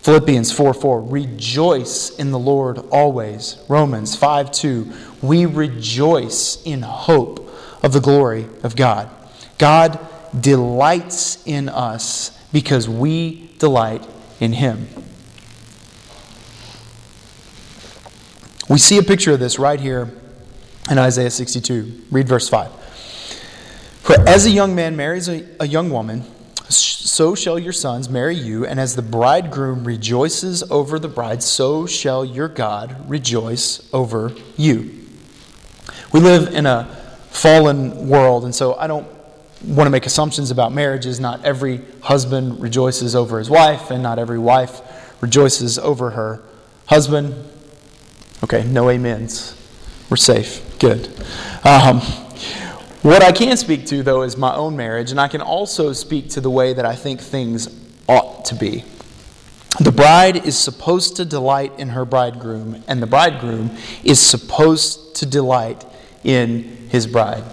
Philippians 0.01 0.51
4 0.51 0.73
4. 0.73 1.01
Rejoice 1.01 2.09
in 2.17 2.31
the 2.31 2.39
Lord 2.39 2.79
always. 2.91 3.63
Romans 3.69 4.15
5 4.15 4.51
2. 4.51 4.91
We 5.21 5.45
rejoice 5.45 6.61
in 6.63 6.81
hope 6.81 7.49
of 7.81 7.93
the 7.93 8.01
glory 8.01 8.47
of 8.63 8.75
God. 8.75 9.09
God 9.57 9.99
delights 10.37 11.45
in 11.45 11.69
us 11.69 12.37
because 12.51 12.89
we 12.89 13.51
delight 13.59 14.05
in 14.39 14.53
Him. 14.53 14.87
We 18.69 18.79
see 18.79 18.97
a 18.97 19.03
picture 19.03 19.33
of 19.33 19.39
this 19.39 19.59
right 19.59 19.79
here 19.79 20.11
in 20.89 20.97
Isaiah 20.97 21.29
62. 21.29 22.05
Read 22.11 22.27
verse 22.27 22.49
5. 22.49 22.71
For 24.03 24.19
as 24.27 24.45
a 24.45 24.50
young 24.50 24.75
man 24.75 24.98
marries 24.98 25.29
a, 25.29 25.45
a 25.62 25.65
young 25.65 25.89
woman, 25.89 26.25
so 26.67 27.36
shall 27.36 27.57
your 27.57 27.72
sons 27.72 28.10
marry 28.10 28.36
you, 28.36 28.65
and 28.65 28.77
as 28.77 28.98
the 28.98 29.01
bridegroom 29.01 29.86
rejoices 29.86 30.62
over 30.69 31.00
the 31.00 31.07
bride, 31.07 31.41
so 31.41 31.86
shall 31.86 32.25
your 32.25 32.50
God 32.50 33.10
rejoice 33.10 33.88
over 33.93 34.33
you. 34.57 34.91
We 36.12 36.19
live 36.19 36.53
in 36.53 36.65
a 36.65 36.83
fallen 37.29 38.10
world, 38.10 38.43
and 38.43 38.53
so 38.53 38.75
I 38.75 38.88
don't 38.88 39.07
want 39.63 39.88
to 39.88 39.89
make 39.89 40.05
assumptions 40.05 40.51
about 40.51 40.74
marriages. 40.74 41.22
Not 41.22 41.45
every 41.45 41.79
husband 42.01 42.60
rejoices 42.60 43.15
over 43.15 43.39
his 43.39 43.50
wife, 43.50 43.89
and 43.89 44.03
not 44.03 44.19
every 44.19 44.38
wife 44.38 44.81
rejoices 45.22 45.79
over 45.79 46.10
her 46.10 46.41
husband. 46.88 47.33
Okay, 48.43 48.65
no 48.65 48.89
amens. 48.89 49.55
We're 50.10 50.17
safe. 50.17 50.77
Good. 50.77 51.07
Um, 51.63 52.01
what 53.03 53.22
I 53.22 53.31
can 53.31 53.55
speak 53.57 53.86
to, 53.88 54.01
though, 54.01 54.24
is 54.24 54.38
my 54.38 54.55
own 54.55 54.75
marriage, 54.75 55.12
and 55.12 55.19
I 55.22 55.27
can 55.27 55.41
also 55.41 55.93
speak 55.93 56.29
to 56.31 56.41
the 56.41 56.50
way 56.50 56.74
that 56.74 56.86
I 56.86 56.95
think 56.95 57.19
things 57.22 57.69
ought 58.07 58.45
to 58.45 58.55
be. 58.55 58.83
The 59.79 59.91
bride 59.91 60.45
is 60.45 60.57
supposed 60.57 61.15
to 61.17 61.25
delight 61.25 61.74
in 61.77 61.89
her 61.89 62.05
bridegroom, 62.05 62.83
and 62.88 63.01
the 63.01 63.07
bridegroom 63.07 63.72
is 64.03 64.19
supposed 64.19 65.15
to 65.17 65.25
delight 65.25 65.86
in 66.24 66.63
his 66.89 67.05
bride. 67.07 67.43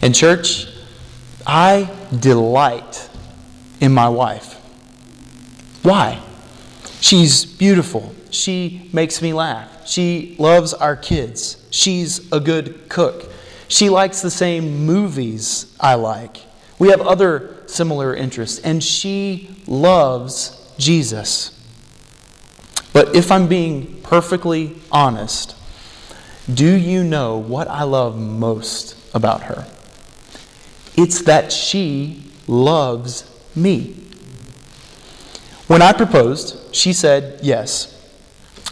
In 0.00 0.12
church, 0.12 0.66
I 1.46 1.90
delight 2.20 3.10
in 3.80 3.92
my 3.92 4.08
wife. 4.08 4.54
Why? 5.82 6.22
She's 7.00 7.44
beautiful. 7.44 8.14
She 8.30 8.88
makes 8.92 9.20
me 9.20 9.34
laugh. 9.34 9.86
She 9.86 10.36
loves 10.38 10.72
our 10.72 10.96
kids. 10.96 11.62
She's 11.70 12.32
a 12.32 12.40
good 12.40 12.88
cook. 12.88 13.30
She 13.68 13.88
likes 13.88 14.20
the 14.20 14.30
same 14.30 14.84
movies 14.86 15.74
I 15.80 15.94
like. 15.94 16.38
We 16.78 16.88
have 16.88 17.00
other 17.00 17.56
similar 17.66 18.14
interests, 18.14 18.58
and 18.60 18.82
she 18.82 19.62
loves 19.66 20.74
Jesus. 20.78 21.50
But 22.92 23.16
if 23.16 23.32
I'm 23.32 23.48
being 23.48 24.00
perfectly 24.02 24.76
honest, 24.92 25.56
do 26.52 26.76
you 26.76 27.02
know 27.02 27.38
what 27.38 27.68
I 27.68 27.84
love 27.84 28.18
most 28.18 28.96
about 29.14 29.44
her? 29.44 29.66
It's 30.96 31.22
that 31.22 31.52
she 31.52 32.22
loves 32.46 33.28
me. 33.56 33.96
When 35.66 35.80
I 35.80 35.92
proposed, 35.92 36.74
she 36.74 36.92
said 36.92 37.40
yes. 37.42 37.90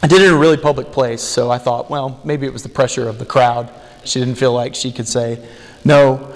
I 0.02 0.06
did 0.06 0.20
it 0.20 0.28
in 0.28 0.34
a 0.34 0.38
really 0.38 0.56
public 0.56 0.92
place, 0.92 1.22
so 1.22 1.50
I 1.50 1.58
thought, 1.58 1.90
well, 1.90 2.20
maybe 2.24 2.46
it 2.46 2.52
was 2.52 2.62
the 2.62 2.68
pressure 2.68 3.08
of 3.08 3.18
the 3.18 3.24
crowd. 3.24 3.72
She 4.04 4.18
didn't 4.18 4.36
feel 4.36 4.52
like 4.52 4.74
she 4.74 4.92
could 4.92 5.08
say 5.08 5.46
no. 5.84 6.34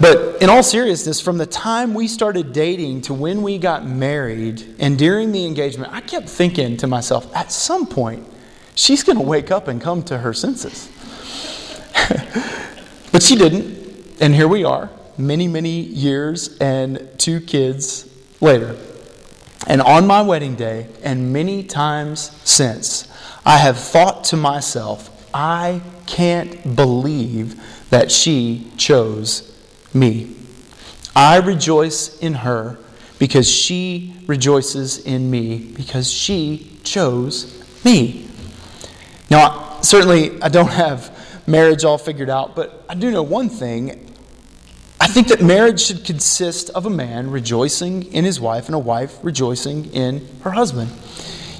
But 0.00 0.42
in 0.42 0.48
all 0.48 0.62
seriousness, 0.62 1.20
from 1.20 1.38
the 1.38 1.46
time 1.46 1.94
we 1.94 2.08
started 2.08 2.52
dating 2.52 3.02
to 3.02 3.14
when 3.14 3.42
we 3.42 3.58
got 3.58 3.86
married 3.86 4.74
and 4.78 4.98
during 4.98 5.32
the 5.32 5.44
engagement, 5.44 5.92
I 5.92 6.00
kept 6.00 6.28
thinking 6.28 6.76
to 6.78 6.86
myself, 6.86 7.34
at 7.36 7.52
some 7.52 7.86
point, 7.86 8.26
she's 8.74 9.02
going 9.02 9.18
to 9.18 9.24
wake 9.24 9.50
up 9.50 9.68
and 9.68 9.80
come 9.80 10.02
to 10.04 10.18
her 10.18 10.32
senses. 10.32 10.88
but 13.12 13.22
she 13.22 13.36
didn't. 13.36 14.20
And 14.20 14.34
here 14.34 14.48
we 14.48 14.64
are, 14.64 14.90
many, 15.18 15.48
many 15.48 15.80
years 15.80 16.56
and 16.58 17.08
two 17.18 17.40
kids 17.40 18.08
later. 18.40 18.76
And 19.66 19.80
on 19.80 20.06
my 20.06 20.22
wedding 20.22 20.56
day, 20.56 20.88
and 21.02 21.32
many 21.32 21.62
times 21.62 22.36
since, 22.44 23.08
I 23.44 23.58
have 23.58 23.78
thought 23.78 24.24
to 24.24 24.36
myself, 24.36 25.08
I 25.32 25.82
can't 26.12 26.76
believe 26.76 27.58
that 27.88 28.12
she 28.12 28.70
chose 28.76 29.50
me. 29.94 30.36
I 31.16 31.38
rejoice 31.38 32.18
in 32.18 32.34
her 32.34 32.78
because 33.18 33.50
she 33.50 34.14
rejoices 34.26 34.98
in 35.06 35.30
me 35.30 35.72
because 35.74 36.12
she 36.12 36.78
chose 36.84 37.64
me. 37.82 38.28
Now, 39.30 39.80
certainly, 39.80 40.40
I 40.42 40.50
don't 40.50 40.70
have 40.70 41.18
marriage 41.48 41.82
all 41.82 41.96
figured 41.96 42.28
out, 42.28 42.54
but 42.54 42.84
I 42.90 42.94
do 42.94 43.10
know 43.10 43.22
one 43.22 43.48
thing. 43.48 44.14
I 45.00 45.06
think 45.06 45.28
that 45.28 45.40
marriage 45.40 45.80
should 45.80 46.04
consist 46.04 46.68
of 46.70 46.84
a 46.84 46.90
man 46.90 47.30
rejoicing 47.30 48.02
in 48.12 48.26
his 48.26 48.38
wife 48.38 48.66
and 48.66 48.74
a 48.74 48.78
wife 48.78 49.18
rejoicing 49.22 49.86
in 49.94 50.28
her 50.42 50.50
husband. 50.50 50.90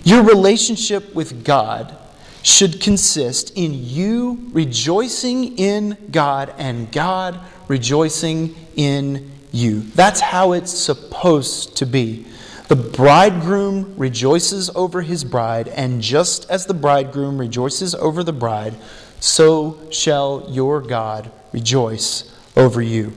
Your 0.04 0.22
relationship 0.22 1.14
with 1.14 1.42
God 1.42 1.96
should 2.42 2.80
consist 2.80 3.56
in 3.56 3.72
you 3.72 4.50
rejoicing 4.52 5.56
in 5.58 5.96
God 6.10 6.54
and 6.58 6.90
God 6.90 7.40
rejoicing 7.68 8.54
in 8.76 9.30
you. 9.52 9.80
That's 9.80 10.20
how 10.20 10.52
it's 10.52 10.72
supposed 10.72 11.76
to 11.76 11.86
be. 11.86 12.26
The 12.68 12.76
bridegroom 12.76 13.94
rejoices 13.96 14.70
over 14.70 15.02
his 15.02 15.24
bride, 15.24 15.68
and 15.68 16.00
just 16.00 16.48
as 16.50 16.66
the 16.66 16.74
bridegroom 16.74 17.38
rejoices 17.38 17.94
over 17.94 18.24
the 18.24 18.32
bride, 18.32 18.74
so 19.20 19.78
shall 19.90 20.46
your 20.48 20.80
God 20.80 21.30
rejoice 21.52 22.34
over 22.56 22.80
you. 22.80 23.12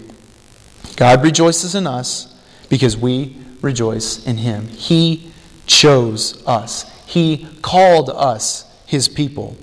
God 0.97 1.23
rejoices 1.23 1.73
in 1.73 1.88
us 1.88 2.35
because 2.69 2.97
we 2.97 3.38
rejoice 3.61 4.25
in 4.25 4.38
him. 4.38 4.67
He 4.67 5.31
chose 5.65 6.45
us, 6.45 6.83
He 7.07 7.47
called 7.61 8.09
us 8.09 8.65
his 8.95 9.10
people. 9.10 9.58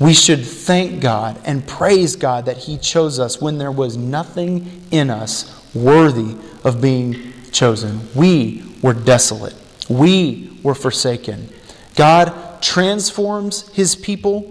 We 0.00 0.14
should 0.14 0.44
thank 0.44 1.02
God 1.02 1.38
and 1.44 1.68
praise 1.68 2.16
God 2.16 2.46
that 2.46 2.56
He 2.56 2.78
chose 2.78 3.20
us 3.20 3.40
when 3.40 3.58
there 3.58 3.70
was 3.70 3.96
nothing 3.96 4.82
in 4.90 5.10
us 5.10 5.62
worthy 5.74 6.34
of 6.64 6.80
being 6.80 7.32
chosen. 7.52 8.08
We 8.14 8.64
were 8.82 8.94
desolate, 8.94 9.54
we 9.88 10.58
were 10.62 10.74
forsaken. 10.74 11.50
God 11.94 12.62
transforms 12.62 13.68
His 13.68 13.94
people. 13.94 14.50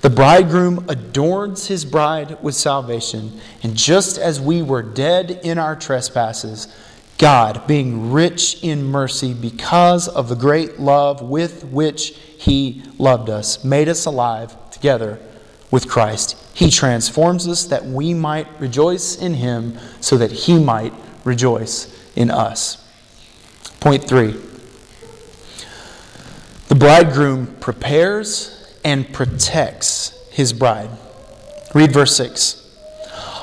The 0.00 0.10
bridegroom 0.10 0.86
adorns 0.88 1.68
his 1.68 1.84
bride 1.84 2.42
with 2.42 2.54
salvation. 2.54 3.40
And 3.62 3.76
just 3.76 4.18
as 4.18 4.40
we 4.40 4.60
were 4.60 4.82
dead 4.82 5.40
in 5.42 5.58
our 5.58 5.76
trespasses, 5.76 6.68
God, 7.18 7.66
being 7.66 8.12
rich 8.12 8.62
in 8.62 8.84
mercy 8.84 9.32
because 9.32 10.06
of 10.08 10.28
the 10.28 10.34
great 10.34 10.78
love 10.78 11.22
with 11.22 11.64
which 11.64 12.10
He 12.38 12.82
loved 12.98 13.30
us, 13.30 13.64
made 13.64 13.88
us 13.88 14.04
alive 14.06 14.54
together 14.70 15.18
with 15.70 15.88
Christ. 15.88 16.36
He 16.54 16.70
transforms 16.70 17.48
us 17.48 17.64
that 17.64 17.84
we 17.84 18.14
might 18.14 18.48
rejoice 18.60 19.16
in 19.16 19.34
Him 19.34 19.78
so 20.00 20.18
that 20.18 20.30
He 20.30 20.58
might 20.58 20.92
rejoice 21.24 21.92
in 22.14 22.30
us. 22.30 22.82
Point 23.80 24.04
three 24.04 24.34
the 26.68 26.74
bridegroom 26.74 27.46
prepares 27.60 28.76
and 28.84 29.10
protects 29.12 30.12
his 30.30 30.52
bride. 30.52 30.90
Read 31.74 31.92
verse 31.92 32.16
6. 32.16 32.65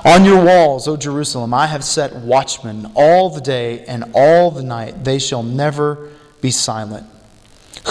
On 0.06 0.26
your 0.26 0.44
walls, 0.44 0.86
O 0.90 0.98
Jerusalem, 0.98 1.54
I 1.54 1.68
have 1.68 1.82
set 1.82 2.14
watchmen 2.14 2.92
all 2.94 3.30
the 3.30 3.40
day 3.40 3.86
and 3.86 4.04
all 4.14 4.52
the 4.52 4.62
night. 4.62 5.06
They 5.06 5.18
shall 5.18 5.44
never 5.44 6.10
be 6.42 6.52
silent. 6.52 7.08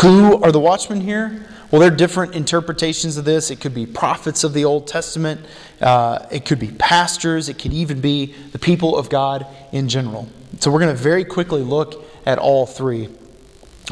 Who 0.02 0.42
are 0.42 0.52
the 0.52 0.60
watchmen 0.60 1.00
here? 1.00 1.46
Well, 1.70 1.80
there 1.80 1.90
are 1.90 1.96
different 1.96 2.34
interpretations 2.34 3.16
of 3.16 3.24
this. 3.24 3.50
It 3.50 3.60
could 3.60 3.72
be 3.72 3.86
prophets 3.86 4.44
of 4.44 4.52
the 4.52 4.66
Old 4.66 4.86
Testament, 4.86 5.40
uh, 5.80 6.26
it 6.30 6.44
could 6.44 6.58
be 6.58 6.70
pastors, 6.70 7.48
it 7.48 7.58
could 7.58 7.72
even 7.72 8.02
be 8.02 8.34
the 8.52 8.58
people 8.58 8.94
of 8.94 9.08
God 9.08 9.46
in 9.72 9.88
general. 9.88 10.28
So, 10.60 10.70
we're 10.70 10.80
going 10.80 10.94
to 10.94 11.02
very 11.02 11.24
quickly 11.24 11.62
look 11.62 12.04
at 12.26 12.38
all 12.38 12.66
three. 12.66 13.08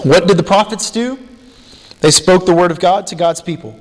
What 0.02 0.28
did 0.28 0.36
the 0.36 0.42
prophets 0.42 0.90
do? 0.90 1.18
They 2.00 2.10
spoke 2.10 2.44
the 2.44 2.54
word 2.54 2.70
of 2.70 2.80
God 2.80 3.06
to 3.08 3.14
God's 3.14 3.40
people. 3.40 3.78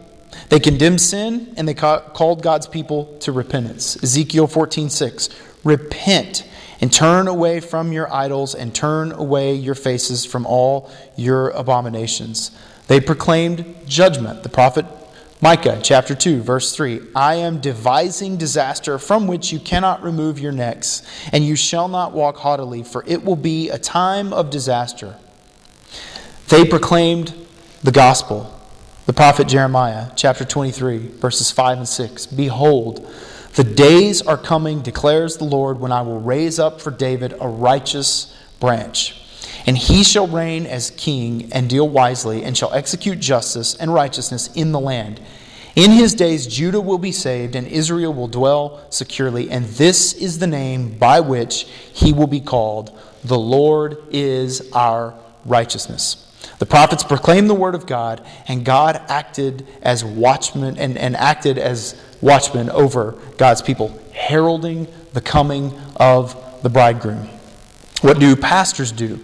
They 0.50 0.60
condemned 0.60 1.02
sin 1.02 1.54
and 1.58 1.68
they 1.68 1.74
called 1.74 2.44
God's 2.44 2.68
people 2.68 3.18
to 3.20 3.32
repentance. 3.32 4.02
Ezekiel 4.04 4.48
14:6. 4.48 5.30
Repent 5.64 6.44
and 6.82 6.92
turn 6.92 7.28
away 7.28 7.60
from 7.60 7.92
your 7.92 8.12
idols 8.14 8.56
and 8.56 8.74
turn 8.74 9.12
away 9.12 9.54
your 9.54 9.76
faces 9.76 10.26
from 10.26 10.46
all 10.46 10.90
your 11.16 11.50
abominations. 11.50 12.52
They 12.88 13.00
proclaimed 13.00 13.76
judgment. 13.86 14.44
The 14.44 14.50
prophet 14.50 14.86
Micah 15.42 15.80
chapter 15.82 16.16
2, 16.16 16.42
verse 16.42 16.76
3 16.76 17.02
I 17.16 17.36
am 17.36 17.62
devising 17.62 18.36
disaster 18.36 19.00
from 19.00 19.26
which 19.26 19.54
you 19.54 19.60
cannot 19.60 20.04
remove 20.04 20.38
your 20.38 20.52
necks, 20.52 21.02
and 21.32 21.46
you 21.46 21.56
shall 21.56 21.88
not 21.88 22.12
walk 22.12 22.38
haughtily, 22.38 22.84
for 22.84 23.06
it 23.08 23.24
will 23.24 23.38
be 23.38 23.70
a 23.70 23.78
time 23.78 24.34
of 24.34 24.50
disaster. 24.50 25.16
They 26.50 26.66
proclaimed 26.66 27.34
the 27.84 27.92
gospel. 27.92 28.59
The 29.10 29.14
prophet 29.14 29.48
Jeremiah 29.48 30.12
chapter 30.16 30.46
23, 30.46 31.00
verses 31.00 31.50
5 31.50 31.80
and 31.80 31.88
6 31.88 32.28
Behold, 32.28 33.12
the 33.56 33.64
days 33.64 34.22
are 34.22 34.38
coming, 34.38 34.84
declares 34.84 35.38
the 35.38 35.46
Lord, 35.46 35.80
when 35.80 35.92
I 35.92 36.04
will 36.04 36.20
raise 36.20 36.60
up 36.60 36.80
for 36.80 36.92
David 36.92 37.34
a 37.42 37.48
righteous 37.48 38.32
branch. 38.60 39.20
And 39.66 39.76
he 39.76 40.04
shall 40.04 40.28
reign 40.28 40.68
as 40.68 40.92
king 40.92 41.52
and 41.52 41.68
deal 41.68 41.90
wisely, 41.90 42.44
and 42.44 42.56
shall 42.56 42.72
execute 42.72 43.20
justice 43.20 43.74
and 43.74 43.92
righteousness 43.92 44.48
in 44.54 44.74
the 44.74 44.80
land. 44.80 45.20
In 45.76 45.90
his 45.90 46.14
days, 46.14 46.46
Judah 46.46 46.80
will 46.80 47.00
be 47.00 47.12
saved, 47.12 47.56
and 47.56 47.66
Israel 47.66 48.14
will 48.14 48.28
dwell 48.28 48.80
securely. 48.92 49.50
And 49.50 49.66
this 49.66 50.14
is 50.14 50.38
the 50.38 50.46
name 50.46 51.00
by 51.00 51.20
which 51.20 51.64
he 51.64 52.14
will 52.14 52.28
be 52.28 52.42
called 52.42 52.96
The 53.24 53.40
Lord 53.40 53.98
is 54.12 54.72
our 54.72 55.16
righteousness. 55.46 56.29
The 56.60 56.66
prophets 56.66 57.04
proclaimed 57.04 57.50
the 57.50 57.56
word 57.56 57.74
of 57.74 57.86
God, 57.86 58.26
and 58.48 58.66
God 58.66 59.02
acted 59.08 59.66
as 59.82 60.04
watchmen 60.04 60.78
and, 60.78 60.98
and 60.98 61.16
acted 61.16 61.58
as 61.58 62.00
watchmen 62.22 62.70
over 62.70 63.16
God's 63.38 63.62
people, 63.62 63.98
heralding 64.12 64.88
the 65.14 65.22
coming 65.22 65.74
of 65.96 66.36
the 66.62 66.70
bridegroom. 66.70 67.30
What 68.02 68.20
do 68.20 68.36
pastors 68.36 68.92
do? 68.92 69.20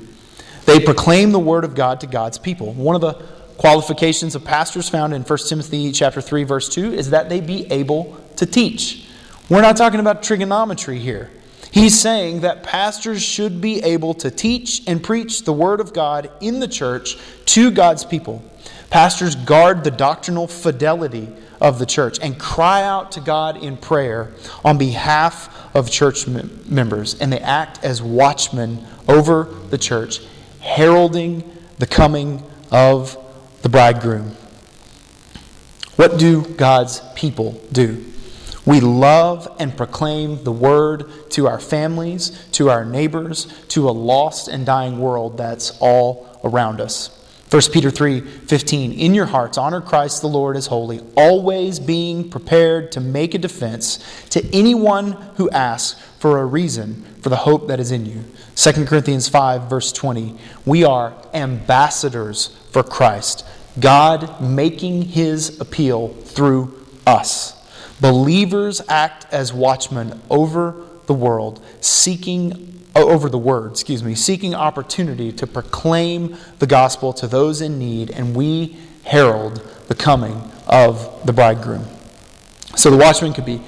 They 0.65 0.79
proclaim 0.79 1.31
the 1.31 1.39
word 1.39 1.65
of 1.65 1.75
God 1.75 1.99
to 2.01 2.07
God's 2.07 2.37
people. 2.37 2.73
One 2.73 2.95
of 2.95 3.01
the 3.01 3.13
qualifications 3.57 4.35
of 4.35 4.43
pastors 4.43 4.89
found 4.89 5.13
in 5.13 5.21
1 5.21 5.39
Timothy 5.47 5.91
chapter 5.91 6.21
3 6.21 6.43
verse 6.43 6.67
2 6.69 6.93
is 6.93 7.11
that 7.11 7.29
they 7.29 7.41
be 7.41 7.71
able 7.71 8.17
to 8.37 8.45
teach. 8.45 9.07
We're 9.49 9.61
not 9.61 9.77
talking 9.77 9.99
about 9.99 10.23
trigonometry 10.23 10.99
here. 10.99 11.29
He's 11.75 11.99
saying 11.99 12.39
that 12.39 12.63
pastors 12.63 13.21
should 13.21 13.59
be 13.59 13.83
able 13.83 14.13
to 14.13 14.31
teach 14.31 14.81
and 14.87 15.03
preach 15.03 15.43
the 15.43 15.51
word 15.51 15.81
of 15.81 15.91
God 15.91 16.31
in 16.39 16.61
the 16.61 16.69
church 16.69 17.17
to 17.47 17.69
God's 17.69 18.05
people. 18.05 18.41
Pastors 18.89 19.35
guard 19.35 19.83
the 19.83 19.91
doctrinal 19.91 20.47
fidelity 20.47 21.27
of 21.59 21.77
the 21.77 21.85
church 21.85 22.17
and 22.21 22.39
cry 22.39 22.81
out 22.81 23.11
to 23.11 23.19
God 23.19 23.61
in 23.61 23.75
prayer 23.75 24.31
on 24.63 24.77
behalf 24.77 25.75
of 25.75 25.91
church 25.91 26.25
members, 26.27 27.19
and 27.19 27.33
they 27.33 27.41
act 27.41 27.83
as 27.83 28.01
watchmen 28.01 28.81
over 29.09 29.43
the 29.69 29.77
church 29.77 30.21
heralding 30.61 31.43
the 31.79 31.87
coming 31.87 32.41
of 32.71 33.17
the 33.63 33.69
bridegroom. 33.69 34.33
What 35.97 36.19
do 36.19 36.41
God's 36.41 37.01
people 37.15 37.61
do? 37.73 38.13
We 38.65 38.79
love 38.79 39.47
and 39.59 39.75
proclaim 39.77 40.43
the 40.43 40.51
word 40.51 41.29
to 41.31 41.47
our 41.47 41.59
families, 41.59 42.47
to 42.53 42.69
our 42.69 42.83
neighbors, 42.83 43.45
to 43.69 43.89
a 43.89 43.91
lost 43.91 44.47
and 44.47 44.65
dying 44.65 44.99
world 44.99 45.37
that's 45.37 45.77
all 45.79 46.39
around 46.43 46.81
us. 46.81 47.11
1 47.51 47.61
Peter 47.71 47.91
3 47.91 48.21
15, 48.21 48.91
in 48.91 49.13
your 49.13 49.27
hearts, 49.27 49.57
honor 49.57 49.79
Christ 49.79 50.21
the 50.21 50.27
Lord 50.27 50.57
as 50.57 50.65
holy, 50.65 50.99
always 51.15 51.79
being 51.79 52.29
prepared 52.29 52.91
to 52.93 52.99
make 52.99 53.35
a 53.35 53.37
defense 53.37 53.99
to 54.31 54.43
anyone 54.51 55.11
who 55.35 55.49
asks 55.51 56.01
for 56.17 56.39
a 56.39 56.45
reason 56.45 57.03
for 57.21 57.29
the 57.29 57.35
hope 57.35 57.67
that 57.67 57.79
is 57.79 57.91
in 57.91 58.07
you. 58.07 58.25
2 58.55 58.85
Corinthians 58.85 59.29
5, 59.29 59.69
verse 59.69 59.91
20. 59.91 60.35
We 60.65 60.83
are 60.83 61.13
ambassadors 61.35 62.47
for 62.71 62.81
Christ, 62.81 63.45
God 63.79 64.41
making 64.41 65.03
his 65.03 65.61
appeal 65.61 66.09
through 66.09 66.83
us. 67.05 67.53
Believers 68.01 68.81
act 68.89 69.25
as 69.31 69.53
watchmen 69.53 70.21
over 70.29 70.75
the 71.05 71.13
world, 71.13 71.63
seeking 71.81 72.83
uh, 72.95 73.03
over 73.03 73.29
the 73.29 73.37
word, 73.37 73.71
excuse 73.71 74.03
me, 74.03 74.15
seeking 74.15 74.55
opportunity 74.55 75.31
to 75.31 75.45
proclaim 75.45 76.37
the 76.59 76.67
gospel 76.67 77.13
to 77.13 77.27
those 77.27 77.61
in 77.61 77.77
need, 77.77 78.09
and 78.09 78.35
we 78.35 78.77
herald 79.03 79.57
the 79.87 79.95
coming 79.95 80.41
of 80.67 81.25
the 81.25 81.33
bridegroom. 81.33 81.85
So 82.75 82.89
the 82.89 82.97
watchmen 82.97 83.33
could 83.33 83.45
be 83.45 83.61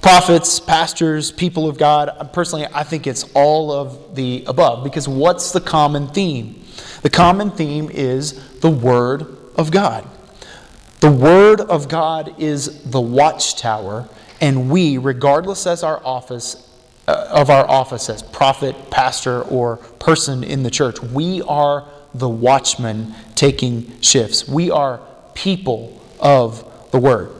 prophets, 0.00 0.60
pastors, 0.60 1.32
people 1.32 1.68
of 1.68 1.78
God. 1.78 2.30
Personally, 2.32 2.66
I 2.72 2.84
think 2.84 3.06
it's 3.06 3.24
all 3.34 3.72
of 3.72 4.14
the 4.14 4.44
above 4.46 4.84
because 4.84 5.08
what's 5.08 5.50
the 5.50 5.60
common 5.60 6.08
theme? 6.08 6.62
The 7.02 7.10
common 7.10 7.50
theme 7.50 7.90
is 7.90 8.60
the 8.60 8.70
Word 8.70 9.26
of 9.56 9.70
God. 9.70 10.08
The 11.00 11.10
Word 11.10 11.60
of 11.60 11.88
God 11.88 12.40
is 12.40 12.82
the 12.82 13.00
watchtower, 13.00 14.08
and 14.40 14.70
we, 14.70 14.96
regardless 14.98 15.66
as 15.66 15.82
our 15.82 16.00
office, 16.04 16.70
uh, 17.06 17.28
of 17.30 17.50
our 17.50 17.68
office 17.68 18.08
as 18.08 18.22
prophet, 18.22 18.90
pastor, 18.90 19.42
or 19.42 19.76
person 19.98 20.42
in 20.42 20.62
the 20.62 20.70
church, 20.70 21.00
we 21.02 21.42
are 21.42 21.86
the 22.14 22.28
watchmen 22.28 23.14
taking 23.34 24.00
shifts. 24.00 24.48
We 24.48 24.70
are 24.70 25.00
people 25.34 26.00
of 26.20 26.90
the 26.90 26.98
Word. 26.98 27.30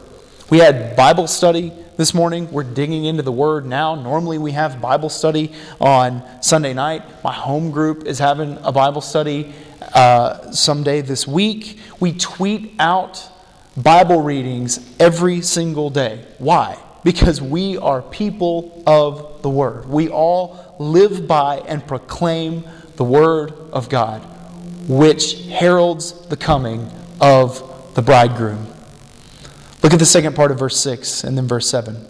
We 0.51 0.59
had 0.59 0.95
Bible 0.95 1.27
study 1.27 1.73
this 1.97 2.13
morning. 2.13 2.51
We're 2.53 2.65
digging 2.65 3.05
into 3.07 3.23
the 3.23 3.33
Word 3.33 3.65
now. 3.65 3.95
Normally, 3.95 4.37
we 4.37 4.53
have 4.53 4.81
Bible 4.81 5.09
study 5.09 5.53
on 5.81 6.23
Sunday 6.43 6.75
night. 6.75 7.03
My 7.23 7.33
home 7.33 7.71
group 7.71 8.05
is 8.05 8.19
having 8.19 8.59
a 8.63 8.73
Bible 8.73 9.01
study 9.01 9.55
uh, 9.95 10.51
someday 10.51 11.01
this 11.01 11.27
week. 11.27 11.79
We 12.01 12.13
tweet 12.13 12.75
out 12.79 13.31
Bible 13.77 14.23
readings 14.23 14.95
every 15.01 15.41
single 15.41 15.91
day. 15.91 16.25
Why? 16.39 16.79
Because 17.03 17.43
we 17.43 17.77
are 17.77 18.03
people 18.03 18.83
of 18.87 19.43
the 19.43 19.51
Word. 19.51 19.87
We 19.87 20.09
all 20.09 20.77
live 20.79 21.27
by 21.27 21.59
and 21.59 21.87
proclaim 21.87 22.65
the 22.97 23.05
Word 23.05 23.53
of 23.73 23.89
God, 23.89 24.23
which 24.89 25.47
heralds 25.47 26.27
the 26.29 26.37
coming 26.37 26.89
of 27.21 27.95
the 27.95 28.03
bridegroom. 28.03 28.69
Look 29.83 29.93
at 29.93 29.99
the 29.99 30.07
second 30.07 30.35
part 30.35 30.51
of 30.51 30.59
verse 30.59 30.79
6 30.79 31.25
and 31.25 31.37
then 31.37 31.47
verse 31.47 31.69
7. 31.69 32.07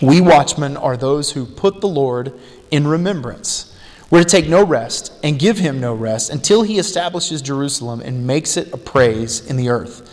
We 0.00 0.20
watchmen 0.20 0.76
are 0.76 0.96
those 0.96 1.32
who 1.32 1.44
put 1.44 1.80
the 1.80 1.88
Lord 1.88 2.32
in 2.70 2.86
remembrance. 2.86 3.76
We're 4.10 4.22
to 4.22 4.28
take 4.28 4.48
no 4.48 4.64
rest 4.64 5.12
and 5.22 5.38
give 5.38 5.58
him 5.58 5.80
no 5.80 5.92
rest 5.92 6.30
until 6.30 6.62
he 6.62 6.78
establishes 6.78 7.42
Jerusalem 7.42 8.00
and 8.00 8.26
makes 8.26 8.56
it 8.56 8.72
a 8.72 8.76
praise 8.76 9.44
in 9.44 9.56
the 9.56 9.68
earth. 9.68 10.08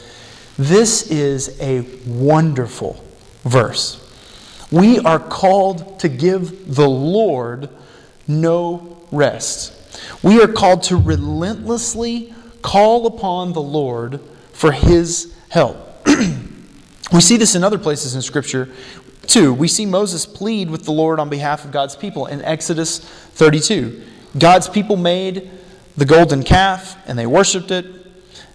This 0.62 1.10
is 1.10 1.60
a 1.60 1.82
wonderful 2.06 3.04
verse. 3.44 3.98
We 4.72 5.00
are 5.00 5.18
called 5.18 6.00
to 6.02 6.08
give 6.08 6.76
the 6.76 6.88
Lord 6.88 7.68
no 8.28 9.00
rest. 9.12 9.74
We 10.22 10.40
are 10.40 10.48
called 10.48 10.84
to 10.84 10.98
relentlessly 10.98 12.32
call 12.62 13.08
upon 13.08 13.54
the 13.54 13.62
Lord 13.62 14.20
for 14.54 14.72
his 14.72 15.36
help. 15.50 15.78
We 17.12 17.22
see 17.22 17.38
this 17.38 17.56
in 17.56 17.64
other 17.64 17.80
places 17.80 18.14
in 18.14 18.22
Scripture 18.22 18.70
too. 19.26 19.56
We 19.56 19.68
see 19.68 19.88
Moses 19.88 20.28
plead 20.28 20.70
with 20.70 20.86
the 20.86 20.92
Lord 20.92 21.20
on 21.20 21.28
behalf 21.28 21.66
of 21.66 21.72
God's 21.72 21.96
people 21.96 22.28
in 22.28 22.40
Exodus 22.44 23.00
32. 23.00 24.02
God's 24.38 24.70
people 24.70 24.96
made 24.96 25.50
the 25.98 26.06
golden 26.06 26.44
calf 26.44 26.96
and 27.08 27.18
they 27.18 27.26
worshiped 27.26 27.72
it. 27.72 28.01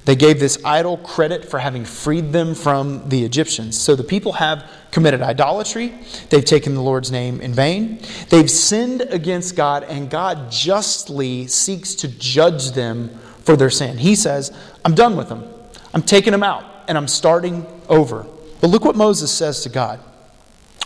They 0.06 0.14
gave 0.14 0.38
this 0.38 0.56
idol 0.64 0.98
credit 0.98 1.44
for 1.44 1.58
having 1.58 1.84
freed 1.84 2.32
them 2.32 2.54
from 2.54 3.08
the 3.08 3.24
Egyptians. 3.24 3.76
So 3.76 3.96
the 3.96 4.04
people 4.04 4.34
have 4.34 4.70
committed 4.92 5.20
idolatry. 5.20 5.92
They've 6.30 6.44
taken 6.44 6.74
the 6.74 6.80
Lord's 6.80 7.10
name 7.10 7.40
in 7.40 7.52
vain. 7.52 8.00
They've 8.30 8.50
sinned 8.50 9.02
against 9.02 9.56
God, 9.56 9.82
and 9.82 10.08
God 10.08 10.50
justly 10.50 11.48
seeks 11.48 11.96
to 11.96 12.08
judge 12.08 12.70
them 12.70 13.18
for 13.42 13.56
their 13.56 13.68
sin. 13.68 13.98
He 13.98 14.14
says, 14.14 14.56
I'm 14.84 14.94
done 14.94 15.16
with 15.16 15.28
them. 15.28 15.44
I'm 15.92 16.02
taking 16.02 16.30
them 16.30 16.44
out, 16.44 16.64
and 16.86 16.96
I'm 16.96 17.08
starting 17.08 17.66
over. 17.88 18.26
But 18.60 18.68
look 18.68 18.84
what 18.84 18.94
Moses 18.94 19.32
says 19.32 19.62
to 19.64 19.68
God. 19.68 19.98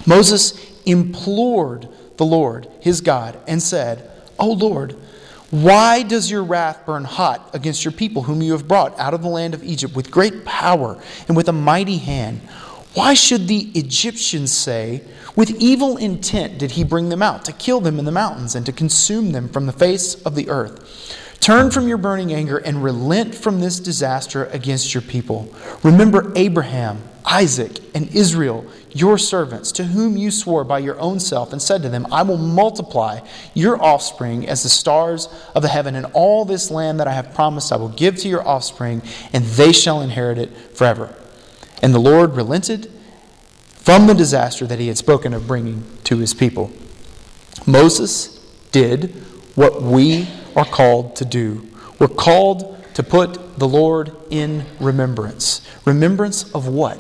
Moses 0.06 0.58
implored 0.86 1.88
the 2.16 2.24
Lord, 2.24 2.68
his 2.80 3.02
God, 3.02 3.38
and 3.46 3.62
said, 3.62 4.10
O 4.38 4.50
Lord, 4.50 4.96
why 5.50 6.02
does 6.04 6.30
your 6.30 6.44
wrath 6.44 6.86
burn 6.86 7.04
hot 7.04 7.50
against 7.52 7.84
your 7.84 7.92
people, 7.92 8.22
whom 8.22 8.40
you 8.40 8.52
have 8.52 8.68
brought 8.68 8.98
out 9.00 9.14
of 9.14 9.22
the 9.22 9.28
land 9.28 9.52
of 9.52 9.64
Egypt 9.64 9.96
with 9.96 10.10
great 10.10 10.44
power 10.44 11.00
and 11.26 11.36
with 11.36 11.48
a 11.48 11.52
mighty 11.52 11.98
hand? 11.98 12.40
Why 12.94 13.14
should 13.14 13.48
the 13.48 13.70
Egyptians 13.74 14.52
say, 14.52 15.02
With 15.36 15.50
evil 15.60 15.96
intent 15.96 16.58
did 16.58 16.72
he 16.72 16.84
bring 16.84 17.08
them 17.08 17.22
out, 17.22 17.44
to 17.44 17.52
kill 17.52 17.80
them 17.80 17.98
in 17.98 18.04
the 18.04 18.12
mountains 18.12 18.54
and 18.54 18.64
to 18.66 18.72
consume 18.72 19.32
them 19.32 19.48
from 19.48 19.66
the 19.66 19.72
face 19.72 20.14
of 20.22 20.34
the 20.34 20.48
earth? 20.48 21.29
Turn 21.40 21.70
from 21.70 21.88
your 21.88 21.96
burning 21.96 22.32
anger 22.32 22.58
and 22.58 22.84
relent 22.84 23.34
from 23.34 23.60
this 23.60 23.80
disaster 23.80 24.44
against 24.46 24.94
your 24.94 25.02
people. 25.02 25.52
Remember 25.82 26.32
Abraham 26.36 27.02
Isaac 27.30 27.78
and 27.94 28.08
Israel, 28.14 28.66
your 28.90 29.16
servants, 29.16 29.70
to 29.72 29.84
whom 29.84 30.16
you 30.16 30.30
swore 30.30 30.64
by 30.64 30.80
your 30.80 30.98
own 30.98 31.20
self, 31.20 31.52
and 31.52 31.62
said 31.62 31.82
to 31.82 31.88
them, 31.88 32.06
I 32.10 32.22
will 32.22 32.36
multiply 32.36 33.20
your 33.54 33.80
offspring 33.80 34.48
as 34.48 34.62
the 34.62 34.68
stars 34.68 35.28
of 35.54 35.62
the 35.62 35.68
heaven, 35.68 35.94
and 35.94 36.06
all 36.12 36.44
this 36.44 36.70
land 36.70 36.98
that 36.98 37.06
I 37.06 37.12
have 37.12 37.32
promised 37.32 37.72
I 37.72 37.76
will 37.76 37.88
give 37.88 38.16
to 38.16 38.28
your 38.28 38.46
offspring, 38.46 39.02
and 39.32 39.44
they 39.44 39.72
shall 39.72 40.00
inherit 40.00 40.38
it 40.38 40.56
forever. 40.76 41.14
And 41.82 41.94
the 41.94 42.00
Lord 42.00 42.34
relented 42.34 42.90
from 43.74 44.06
the 44.06 44.14
disaster 44.14 44.66
that 44.66 44.80
he 44.80 44.88
had 44.88 44.98
spoken 44.98 45.32
of 45.32 45.46
bringing 45.46 45.84
to 46.04 46.18
his 46.18 46.34
people. 46.34 46.72
Moses 47.66 48.38
did 48.72 49.14
what 49.54 49.82
we 49.82 50.28
are 50.56 50.64
called 50.64 51.16
to 51.16 51.24
do. 51.24 51.68
We're 51.98 52.08
called 52.08 52.76
to 52.94 53.02
put 53.02 53.58
the 53.58 53.68
Lord 53.68 54.16
in 54.30 54.64
remembrance. 54.78 55.60
Remembrance 55.84 56.50
of 56.54 56.66
what? 56.66 56.98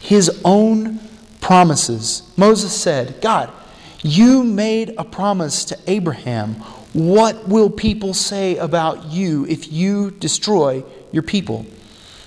His 0.00 0.40
own 0.44 1.00
promises. 1.40 2.22
Moses 2.36 2.72
said, 2.72 3.20
God, 3.20 3.50
you 4.02 4.44
made 4.44 4.94
a 4.98 5.04
promise 5.04 5.64
to 5.66 5.78
Abraham. 5.86 6.54
What 6.92 7.48
will 7.48 7.70
people 7.70 8.14
say 8.14 8.56
about 8.56 9.06
you 9.06 9.46
if 9.46 9.72
you 9.72 10.10
destroy 10.10 10.84
your 11.12 11.22
people? 11.22 11.66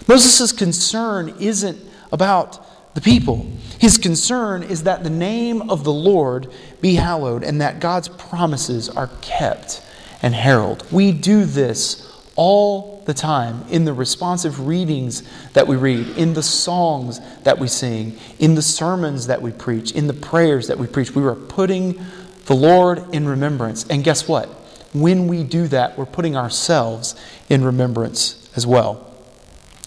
Moses' 0.08 0.52
concern 0.52 1.36
isn't 1.40 1.80
about 2.12 2.94
the 2.94 3.02
people. 3.02 3.46
His 3.80 3.98
concern 3.98 4.64
is 4.64 4.84
that 4.84 5.04
the 5.04 5.10
name 5.10 5.70
of 5.70 5.84
the 5.84 5.94
Lord 5.94 6.52
be 6.82 6.96
hallowed 6.96 7.44
and 7.44 7.62
that 7.62 7.80
God's 7.80 8.10
promises 8.10 8.90
are 8.90 9.10
kept 9.22 9.82
and 10.22 10.34
heralded. 10.34 10.92
We 10.92 11.12
do 11.12 11.46
this 11.46 12.08
all 12.36 13.04
the 13.06 13.14
time 13.14 13.64
in 13.70 13.86
the 13.86 13.94
responsive 13.94 14.68
readings 14.68 15.24
that 15.54 15.68
we 15.68 15.76
read, 15.76 16.08
in 16.18 16.34
the 16.34 16.44
songs 16.44 17.20
that 17.44 17.60
we 17.60 17.68
sing, 17.68 18.18
in 18.40 18.56
the 18.56 18.62
sermons 18.62 19.28
that 19.28 19.42
we 19.42 19.52
preach, 19.52 19.92
in 19.92 20.08
the 20.08 20.14
prayers 20.14 20.68
that 20.68 20.78
we 20.78 20.88
preach. 20.88 21.14
We 21.14 21.24
are 21.24 21.36
putting 21.36 22.00
the 22.46 22.56
Lord 22.56 23.14
in 23.14 23.28
remembrance. 23.28 23.86
And 23.88 24.04
guess 24.04 24.28
what? 24.28 24.48
When 24.94 25.28
we 25.28 25.44
do 25.44 25.68
that, 25.70 25.98
we're 25.98 26.06
putting 26.06 26.36
ourselves 26.36 27.16
in 27.50 27.64
remembrance 27.64 28.50
as 28.56 28.68
well. 28.68 29.08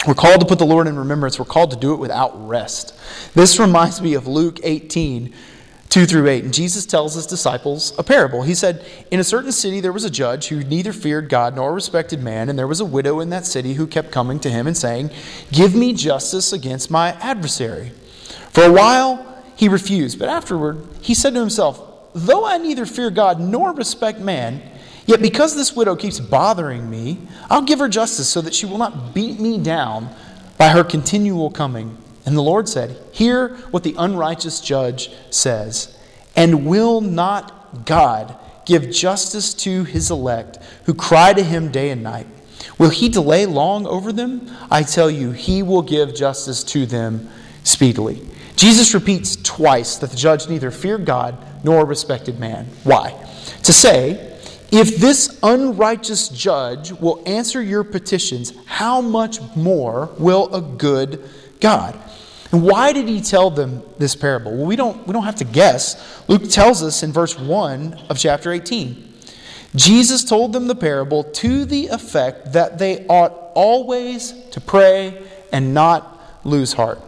We're 0.07 0.15
called 0.15 0.41
to 0.41 0.47
put 0.47 0.59
the 0.59 0.67
Lord 0.67 0.87
in 0.87 0.99
remembrance. 0.99 1.39
We're 1.39 1.47
called 1.47 1.71
to 1.71 1.79
do 1.79 1.95
it 1.95 1.97
without 1.99 2.47
rest. 2.47 2.95
This 3.35 3.59
reminds 3.59 4.03
me 4.03 4.15
of 4.15 4.27
Luke 4.27 4.61
18, 4.63 5.33
2 5.95 6.07
through 6.07 6.27
8. 6.27 6.43
And 6.43 6.53
Jesus 6.53 6.87
tells 6.87 7.15
his 7.15 7.25
disciples 7.25 7.97
a 7.97 8.03
parable. 8.03 8.43
He 8.43 8.57
said, 8.57 8.85
In 9.13 9.21
a 9.21 9.25
certain 9.25 9.53
city 9.53 9.79
there 9.79 9.93
was 9.93 10.03
a 10.03 10.11
judge 10.11 10.49
who 10.49 10.65
neither 10.65 10.93
feared 10.93 11.29
God 11.29 11.55
nor 11.55 11.73
respected 11.73 12.21
man, 12.21 12.49
and 12.49 12.59
there 12.59 12.67
was 12.67 12.81
a 12.81 12.85
widow 12.85 13.21
in 13.21 13.31
that 13.31 13.47
city 13.47 13.75
who 13.75 13.87
kept 13.87 14.11
coming 14.11 14.41
to 14.41 14.51
him 14.51 14.67
and 14.67 14.77
saying, 14.77 15.11
Give 15.53 15.73
me 15.73 15.93
justice 15.93 16.53
against 16.53 16.91
my 16.91 17.13
adversary. 17.21 17.93
For 18.51 18.65
a 18.65 18.73
while 18.73 19.41
he 19.55 19.69
refused, 19.69 20.19
but 20.19 20.29
afterward 20.29 20.85
he 21.01 21.15
said 21.15 21.33
to 21.35 21.39
himself, 21.39 21.81
Though 22.13 22.45
I 22.45 22.59
neither 22.59 22.87
fear 22.87 23.11
God 23.11 23.39
nor 23.39 23.73
respect 23.73 24.19
man, 24.19 24.63
yet 25.07 25.23
because 25.23 25.55
this 25.55 25.77
widow 25.77 25.95
keeps 25.95 26.19
bothering 26.19 26.91
me, 26.91 27.19
I'll 27.49 27.63
give 27.63 27.79
her 27.79 27.89
justice 27.89 28.29
so 28.29 28.41
that 28.41 28.53
she 28.57 28.67
will 28.67 28.79
not 28.79 29.15
beat 29.15 29.39
me 29.39 29.59
down 29.59 30.13
by 30.59 30.71
her 30.71 30.83
continual 30.83 31.53
coming. 31.53 31.97
And 32.27 32.37
the 32.37 32.43
Lord 32.43 32.69
said, 32.69 32.97
Hear 33.13 33.57
what 33.71 33.83
the 33.83 33.95
unrighteous 33.99 34.61
judge 34.61 35.11
says. 35.31 35.97
And 36.37 36.67
will 36.67 37.01
not 37.01 37.85
God 37.85 38.37
give 38.65 38.91
justice 38.91 39.53
to 39.55 39.85
his 39.85 40.11
elect 40.11 40.59
who 40.85 40.95
cry 40.95 41.33
to 41.33 41.43
him 41.43 41.71
day 41.71 41.91
and 41.91 42.03
night? 42.03 42.27
Will 42.79 42.91
he 42.91 43.09
delay 43.09 43.47
long 43.47 43.87
over 43.87 44.13
them? 44.13 44.51
I 44.71 44.83
tell 44.83 45.11
you, 45.11 45.33
he 45.33 45.63
will 45.63 45.83
give 45.83 46.15
justice 46.15 46.65
to 46.65 46.87
them 46.87 47.29
speedily. 47.63 48.21
Jesus 48.57 48.95
repeats 48.95 49.37
twice 49.37 49.97
that 49.99 50.11
the 50.11 50.17
judge 50.17 50.49
neither 50.49 50.71
feared 50.71 51.05
God 51.05 51.37
nor 51.65 51.85
respected 51.85 52.39
man. 52.39 52.67
Why? 52.85 53.13
To 53.65 53.73
say, 53.73 54.33
if 54.73 54.97
this 54.97 55.39
unrighteous 55.43 56.29
judge 56.31 56.93
will 56.93 57.23
answer 57.27 57.63
your 57.63 57.85
petitions, 57.85 58.53
how 58.67 59.01
much 59.01 59.41
more 59.55 60.11
will 60.19 60.53
a 60.55 60.61
good 60.61 61.23
God? 61.61 61.99
And 62.53 62.63
why 62.63 62.93
did 62.93 63.09
he 63.09 63.21
tell 63.21 63.51
them 63.51 63.83
this 63.99 64.15
parable? 64.15 64.57
Well, 64.57 64.67
we 64.67 64.77
don't, 64.77 65.07
we 65.07 65.13
don't 65.13 65.25
have 65.25 65.37
to 65.37 65.45
guess. 65.45 66.23
Luke 66.29 66.49
tells 66.49 66.83
us 66.83 67.03
in 67.03 67.13
verse 67.13 67.39
1 67.39 68.07
of 68.11 68.19
chapter 68.19 68.53
18. 68.53 69.13
Jesus 69.75 70.23
told 70.23 70.53
them 70.53 70.69
the 70.69 70.75
parable 70.75 71.25
to 71.25 71.65
the 71.65 71.89
effect 71.89 72.53
that 72.53 72.79
they 72.79 73.07
ought 73.07 73.33
always 73.55 74.33
to 74.51 74.61
pray 74.61 75.23
and 75.53 75.75
not 75.75 76.21
lose 76.45 76.75
heart. 76.75 77.01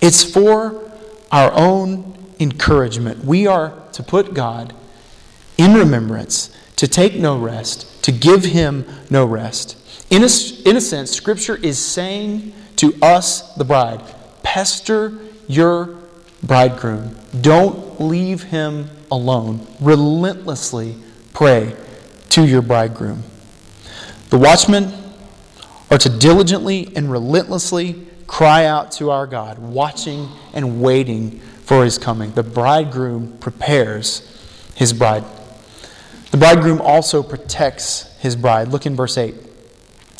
It's 0.00 0.22
for 0.22 0.90
our 1.30 1.52
own 1.52 2.14
encouragement. 2.38 3.24
We 3.24 3.46
are 3.46 3.72
to 3.92 4.02
put 4.02 4.34
God 4.34 4.74
in 5.56 5.74
remembrance, 5.74 6.54
to 6.76 6.88
take 6.88 7.14
no 7.14 7.38
rest, 7.38 8.02
to 8.04 8.12
give 8.12 8.44
him 8.44 8.86
no 9.10 9.24
rest. 9.24 9.76
In 10.10 10.22
a, 10.22 10.28
in 10.68 10.76
a 10.76 10.80
sense, 10.80 11.10
Scripture 11.10 11.56
is 11.56 11.78
saying 11.78 12.52
to 12.76 12.94
us, 13.02 13.54
the 13.54 13.64
bride, 13.64 14.02
Pester 14.42 15.12
your 15.48 15.96
bridegroom. 16.42 17.16
Don't 17.40 18.00
leave 18.00 18.44
him 18.44 18.90
alone. 19.10 19.66
Relentlessly 19.80 20.96
pray 21.32 21.74
to 22.30 22.46
your 22.46 22.62
bridegroom. 22.62 23.22
The 24.30 24.38
watchmen 24.38 24.92
are 25.90 25.98
to 25.98 26.08
diligently 26.08 26.92
and 26.94 27.10
relentlessly 27.10 28.06
cry 28.26 28.64
out 28.64 28.92
to 28.92 29.10
our 29.10 29.26
God, 29.26 29.58
watching 29.58 30.28
and 30.52 30.80
waiting 30.80 31.40
for 31.64 31.84
his 31.84 31.98
coming. 31.98 32.30
The 32.32 32.44
bridegroom 32.44 33.38
prepares 33.38 34.26
his 34.76 34.92
bride. 34.92 35.24
The 36.30 36.36
bridegroom 36.36 36.80
also 36.80 37.24
protects 37.24 38.16
his 38.18 38.36
bride. 38.36 38.68
Look 38.68 38.86
in 38.86 38.94
verse 38.94 39.18
8. 39.18 39.34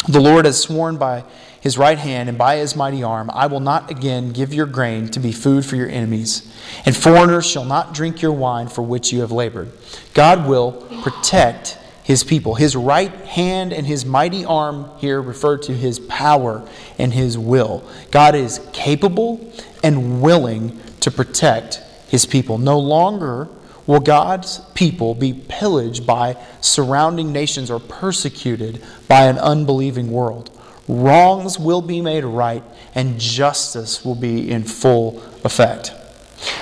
The 0.09 0.21
Lord 0.21 0.45
has 0.45 0.61
sworn 0.61 0.97
by 0.97 1.25
his 1.61 1.77
right 1.77 1.99
hand 1.99 2.29
and 2.29 2.39
by 2.39 2.57
his 2.57 2.75
mighty 2.75 3.03
arm, 3.03 3.31
I 3.33 3.47
will 3.47 3.61
not 3.61 3.91
again 3.91 4.33
give 4.33 4.55
your 4.55 4.67
grain 4.67 5.09
to 5.09 5.21
be 5.21 5.31
food 5.31 5.65
for 5.65 5.77
your 5.77 5.89
enemies, 5.89 6.51
and 6.87 6.97
foreigners 6.97 7.47
shall 7.47 7.65
not 7.65 7.93
drink 7.93 8.23
your 8.23 8.33
wine 8.33 8.69
for 8.69 8.83
which 8.83 9.13
you 9.13 9.21
have 9.21 9.31
labored. 9.31 9.71
God 10.15 10.49
will 10.49 10.73
protect 11.03 11.77
his 12.03 12.25
people. 12.25 12.55
His 12.55 12.75
right 12.75 13.13
hand 13.27 13.73
and 13.73 13.87
his 13.87 14.05
mighty 14.05 14.45
arm 14.45 14.91
here 14.99 15.21
refer 15.21 15.59
to 15.59 15.73
his 15.73 16.01
power 16.01 16.67
and 16.99 17.13
his 17.13 17.39
will. 17.39 17.89
God 18.11 18.35
is 18.35 18.61
capable 18.73 19.53
and 19.85 20.21
willing 20.21 20.81
to 21.01 21.11
protect 21.11 21.77
his 22.09 22.27
people. 22.27 22.59
No 22.59 22.79
longer 22.79 23.49
will 23.87 24.01
God's 24.01 24.61
people 24.75 25.15
be 25.15 25.33
pillaged 25.33 26.07
by 26.07 26.37
surrounding 26.61 27.33
nations 27.33 27.71
or 27.71 27.79
persecuted 27.79 28.83
by 29.07 29.27
an 29.27 29.39
unbelieving 29.39 30.11
world 30.11 30.51
wrongs 30.89 31.59
will 31.59 31.83
be 31.83 32.01
made 32.01 32.25
right, 32.25 32.65
and 32.95 33.19
justice 33.19 34.05
will 34.05 34.15
be 34.15 34.51
in 34.51 34.65
full 34.65 35.23
effect. 35.45 35.95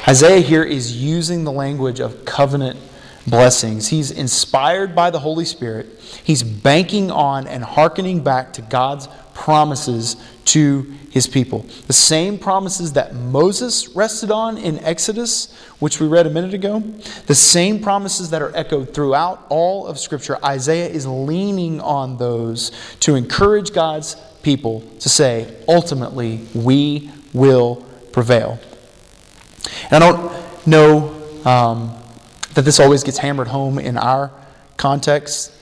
Isaiah 0.07 0.41
here 0.41 0.65
is 0.65 0.97
using 0.97 1.45
the 1.45 1.53
language 1.53 2.01
of 2.01 2.25
covenant 2.25 2.79
blessings. 3.27 3.89
He's 3.89 4.11
inspired 4.11 4.95
by 4.95 5.11
the 5.11 5.21
Holy 5.21 5.45
Spirit. 5.45 5.87
He's 6.25 6.43
banking 6.43 7.11
on 7.11 7.47
and 7.47 7.63
hearkening 7.63 8.25
back 8.25 8.53
to 8.55 8.63
God's 8.63 9.09
promises 9.39 10.17
to 10.45 10.83
his 11.11 11.29
people. 11.29 11.61
The 11.87 11.93
same 11.93 12.39
promises 12.39 12.95
that 12.95 13.15
Moses 13.15 13.89
rested 13.89 14.33
on 14.33 14.59
in 14.59 14.79
Exodus, 14.81 15.55
which 15.79 16.01
we 16.01 16.09
read 16.09 16.27
a 16.27 16.31
minute 16.31 16.55
ago, 16.55 16.81
the 17.27 17.37
same 17.37 17.81
promises 17.81 18.31
that 18.31 18.43
are 18.43 18.55
echoed 18.57 18.93
throughout 18.93 19.47
all 19.49 19.87
of 19.87 19.99
Scripture. 19.99 20.45
Isaiah 20.45 20.89
is 20.89 21.07
leaning 21.07 21.81
on 21.81 22.19
those 22.19 22.73
to 23.01 23.15
encourage 23.15 23.73
God's 23.73 24.17
people 24.43 24.83
to 24.99 25.09
say, 25.09 25.55
ultimately, 25.69 26.47
we 26.53 27.11
will 27.33 27.87
prevail. 28.13 28.59
And 29.91 30.03
I 30.03 30.11
don't 30.11 30.67
know 30.67 31.15
um, 31.45 31.97
that 32.55 32.65
this 32.65 32.81
always 32.81 33.05
gets 33.05 33.19
hammered 33.19 33.49
home 33.49 33.79
in 33.79 33.97
our 33.97 34.33
context 34.77 35.53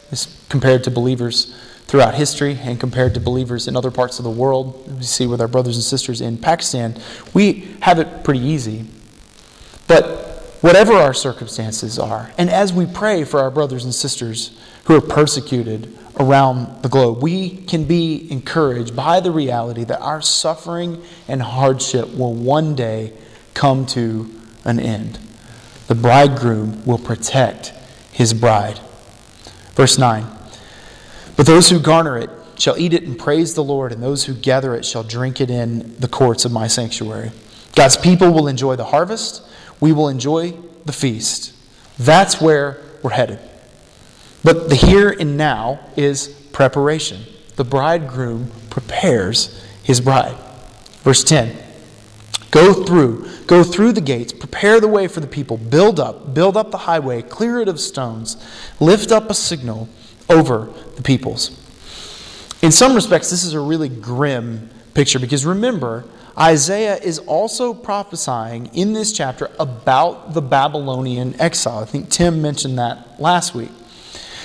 compared 0.49 0.85
to 0.85 0.91
believers 0.91 1.55
throughout 1.87 2.14
history 2.14 2.59
and 2.62 2.81
compared 2.81 3.14
to 3.14 3.20
believers 3.20 3.68
in 3.68 3.77
other 3.77 3.90
parts 3.90 4.18
of 4.18 4.25
the 4.25 4.31
world. 4.31 4.99
We 4.99 5.05
see 5.05 5.27
with 5.27 5.40
our 5.40 5.49
brothers 5.49 5.77
and 5.77 5.85
sisters 5.85 6.20
in 6.20 6.38
Pakistan, 6.38 7.01
we 7.33 7.68
have 7.83 7.99
it 7.99 8.25
pretty 8.25 8.40
easy. 8.40 8.87
But 9.87 10.05
whatever 10.61 10.94
our 10.94 11.14
circumstances 11.14 11.99
are, 11.99 12.33
and 12.37 12.51
as 12.51 12.72
we 12.72 12.87
pray 12.87 13.25
for 13.25 13.40
our 13.40 13.51
brothers 13.51 13.85
and 13.85 13.94
sisters 13.94 14.59
who 14.85 14.96
are 14.96 15.01
persecuted 15.01 15.96
around 16.18 16.83
the 16.83 16.88
globe, 16.88 17.22
we 17.22 17.51
can 17.51 17.85
be 17.85 18.31
encouraged 18.33 18.96
by 18.96 19.20
the 19.20 19.31
reality 19.31 19.85
that 19.85 20.01
our 20.01 20.20
suffering 20.20 21.03
and 21.29 21.40
hardship 21.40 22.12
will 22.16 22.35
one 22.35 22.75
day 22.75 23.12
come 23.55 23.87
to 23.87 24.29
an 24.64 24.81
end. 24.81 25.18
The 25.87 25.94
bridegroom 25.94 26.85
will 26.85 26.99
protect 26.99 27.72
his 28.11 28.35
bride. 28.35 28.81
Verse 29.75 29.99
9 29.99 30.36
But 31.37 31.46
those 31.46 31.70
who 31.70 31.79
garner 31.79 32.16
it 32.16 32.31
shall 32.59 32.79
eat 32.79 32.94
it 32.94 33.03
and 33.03 33.18
praise 33.18 33.55
the 33.55 33.64
Lord, 33.64 33.92
and 33.92 34.03
those 34.03 34.25
who 34.25 34.35
gather 34.35 34.75
it 34.75 34.85
shall 34.85 35.03
drink 35.03 35.40
it 35.40 35.51
in 35.51 35.94
the 35.99 36.09
courts 36.09 36.44
of 36.44 36.53
my 36.53 36.66
sanctuary. 36.66 37.31
God's 37.75 37.96
people 37.96 38.33
will 38.33 38.49
enjoy 38.49 38.77
the 38.77 38.87
harvest, 38.87 39.42
we 39.81 39.92
will 39.92 40.09
enjoy 40.09 40.55
the 40.87 40.92
feast. 40.92 41.53
That's 41.99 42.40
where 42.40 42.81
we're 43.03 43.11
headed. 43.11 43.38
But 44.42 44.68
the 44.68 44.77
here 44.77 45.11
and 45.11 45.37
now 45.37 45.81
is 45.96 46.29
preparation. 46.53 47.25
The 47.57 47.64
bridegroom 47.64 48.51
prepares 48.70 49.62
his 49.83 50.01
bride. 50.01 50.37
Verse 51.03 51.22
10 51.25 51.57
Go 52.51 52.85
through, 52.85 53.29
go 53.46 53.62
through 53.62 53.92
the 53.92 54.01
gates, 54.01 54.33
prepare 54.33 54.81
the 54.81 54.88
way 54.88 55.09
for 55.09 55.20
the 55.20 55.27
people, 55.27 55.59
build 55.59 56.01
up, 56.01 56.33
build 56.33 56.57
up 56.57 56.70
the 56.70 56.79
highway, 56.79 57.20
clear 57.20 57.61
it 57.61 57.68
of 57.68 57.81
stones, 57.81 58.37
lift 58.81 59.12
up 59.12 59.29
a 59.29 59.35
signal 59.35 59.88
over 60.29 60.73
the 60.97 61.03
peoples. 61.03 61.51
In 62.62 62.73
some 62.73 62.95
respects, 62.95 63.31
this 63.31 63.45
is 63.45 63.55
a 63.55 63.61
really 63.61 63.89
grim 63.89 64.71
picture 64.95 65.19
because 65.19 65.45
remember, 65.45 66.05
Isaiah 66.39 66.97
is 66.97 67.19
also 67.21 67.73
prophesying 67.73 68.67
in 68.75 68.93
this 68.93 69.12
chapter 69.12 69.51
about 69.59 70.35
the 70.35 70.43
Babylonian 70.43 71.41
exile. 71.41 71.79
I 71.79 71.87
think 71.87 72.11
Tim 72.11 72.43
mentioned 72.43 72.79
that 72.79 73.21
last 73.21 73.55
week. 73.55 73.71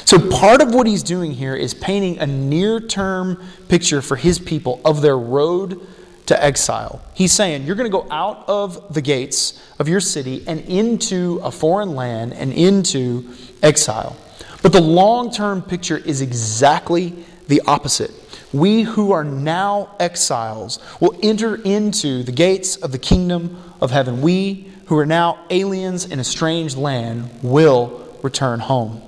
So, 0.05 0.17
part 0.29 0.61
of 0.61 0.73
what 0.73 0.87
he's 0.87 1.03
doing 1.03 1.31
here 1.31 1.55
is 1.55 1.73
painting 1.73 2.19
a 2.19 2.27
near 2.27 2.79
term 2.79 3.41
picture 3.69 4.01
for 4.01 4.15
his 4.15 4.39
people 4.39 4.81
of 4.83 5.01
their 5.01 5.17
road 5.17 5.79
to 6.25 6.43
exile. 6.43 7.01
He's 7.13 7.33
saying, 7.33 7.63
You're 7.63 7.75
going 7.75 7.91
to 7.91 7.97
go 7.97 8.07
out 8.09 8.47
of 8.47 8.93
the 8.93 9.01
gates 9.01 9.61
of 9.79 9.87
your 9.87 9.99
city 9.99 10.43
and 10.47 10.61
into 10.61 11.39
a 11.43 11.51
foreign 11.51 11.95
land 11.95 12.33
and 12.33 12.53
into 12.53 13.33
exile. 13.61 14.15
But 14.61 14.73
the 14.73 14.81
long 14.81 15.31
term 15.31 15.61
picture 15.61 15.97
is 15.97 16.21
exactly 16.21 17.25
the 17.47 17.61
opposite. 17.67 18.11
We 18.53 18.83
who 18.83 19.11
are 19.11 19.23
now 19.23 19.95
exiles 19.99 20.79
will 20.99 21.17
enter 21.23 21.55
into 21.55 22.23
the 22.23 22.31
gates 22.31 22.75
of 22.75 22.91
the 22.91 22.99
kingdom 22.99 23.61
of 23.79 23.91
heaven. 23.91 24.21
We 24.21 24.71
who 24.87 24.97
are 24.97 25.05
now 25.05 25.39
aliens 25.49 26.05
in 26.05 26.19
a 26.19 26.23
strange 26.23 26.75
land 26.75 27.29
will 27.41 28.17
return 28.21 28.59
home. 28.59 29.01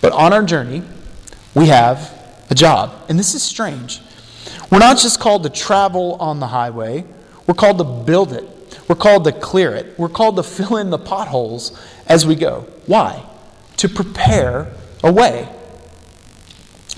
But 0.00 0.12
on 0.12 0.32
our 0.32 0.42
journey, 0.42 0.82
we 1.54 1.66
have 1.66 2.12
a 2.50 2.54
job. 2.54 2.92
And 3.08 3.18
this 3.18 3.34
is 3.34 3.42
strange. 3.42 4.00
We're 4.70 4.80
not 4.80 4.98
just 4.98 5.20
called 5.20 5.44
to 5.44 5.50
travel 5.50 6.16
on 6.16 6.40
the 6.40 6.48
highway, 6.48 7.04
we're 7.46 7.54
called 7.54 7.78
to 7.78 7.84
build 7.84 8.32
it. 8.32 8.48
We're 8.88 8.96
called 8.96 9.24
to 9.24 9.32
clear 9.32 9.74
it. 9.74 9.98
We're 9.98 10.08
called 10.08 10.36
to 10.36 10.42
fill 10.42 10.76
in 10.76 10.90
the 10.90 10.98
potholes 10.98 11.78
as 12.06 12.26
we 12.26 12.34
go. 12.34 12.66
Why? 12.86 13.24
To 13.78 13.88
prepare 13.88 14.72
a 15.02 15.12
way. 15.12 15.48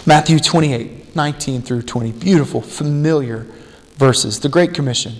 Matthew 0.04 0.38
28 0.38 1.16
19 1.16 1.62
through 1.62 1.82
20. 1.82 2.12
Beautiful, 2.12 2.60
familiar 2.60 3.46
verses. 3.94 4.40
The 4.40 4.48
Great 4.48 4.74
Commission. 4.74 5.14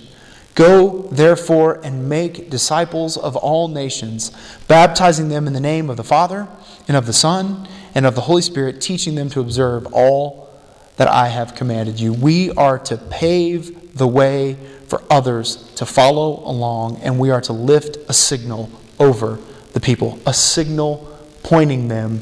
Go, 0.55 1.03
therefore, 1.11 1.79
and 1.83 2.07
make 2.09 2.49
disciples 2.49 3.17
of 3.17 3.35
all 3.35 3.67
nations, 3.67 4.31
baptizing 4.67 5.29
them 5.29 5.45
in 5.45 5.53
the 5.53 5.59
name 5.59 5.89
of 5.89 5.97
the 5.97 6.03
Father, 6.03 6.47
and 6.87 6.95
of 6.97 7.05
the 7.05 7.13
Son, 7.13 7.67
and 7.93 8.05
of 8.05 8.15
the 8.15 8.21
Holy 8.21 8.41
Spirit, 8.41 8.81
teaching 8.81 9.15
them 9.15 9.29
to 9.29 9.39
observe 9.39 9.85
all 9.91 10.49
that 10.95 11.07
I 11.07 11.27
have 11.27 11.53
commanded 11.53 11.99
you. 11.99 12.11
We 12.11 12.51
are 12.51 12.79
to 12.79 12.97
pave 12.97 13.95
the 13.97 14.07
way 14.07 14.55
for 14.87 15.03
others 15.09 15.71
to 15.75 15.85
follow 15.85 16.41
along, 16.47 17.01
and 17.03 17.19
we 17.19 17.29
are 17.29 17.41
to 17.41 17.53
lift 17.53 17.97
a 18.09 18.13
signal 18.13 18.71
over 18.99 19.39
the 19.73 19.79
people, 19.79 20.19
a 20.25 20.33
signal 20.33 21.16
pointing 21.47 21.87
them 21.87 22.19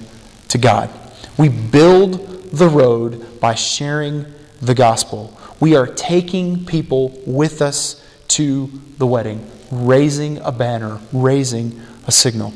to 0.48 0.60
God. 0.60 0.88
We 1.36 1.50
build 1.50 2.44
the 2.52 2.70
road 2.70 3.40
by 3.40 3.56
sharing 3.56 4.26
the 4.62 4.76
gospel. 4.76 5.36
We 5.60 5.76
are 5.76 5.88
taking 5.88 6.64
people 6.64 7.10
with 7.26 7.60
us 7.60 8.06
to 8.30 8.70
the 9.00 9.08
wedding, 9.08 9.50
raising 9.72 10.38
a 10.42 10.52
banner, 10.52 11.00
raising 11.12 11.82
a 12.06 12.12
signal. 12.12 12.54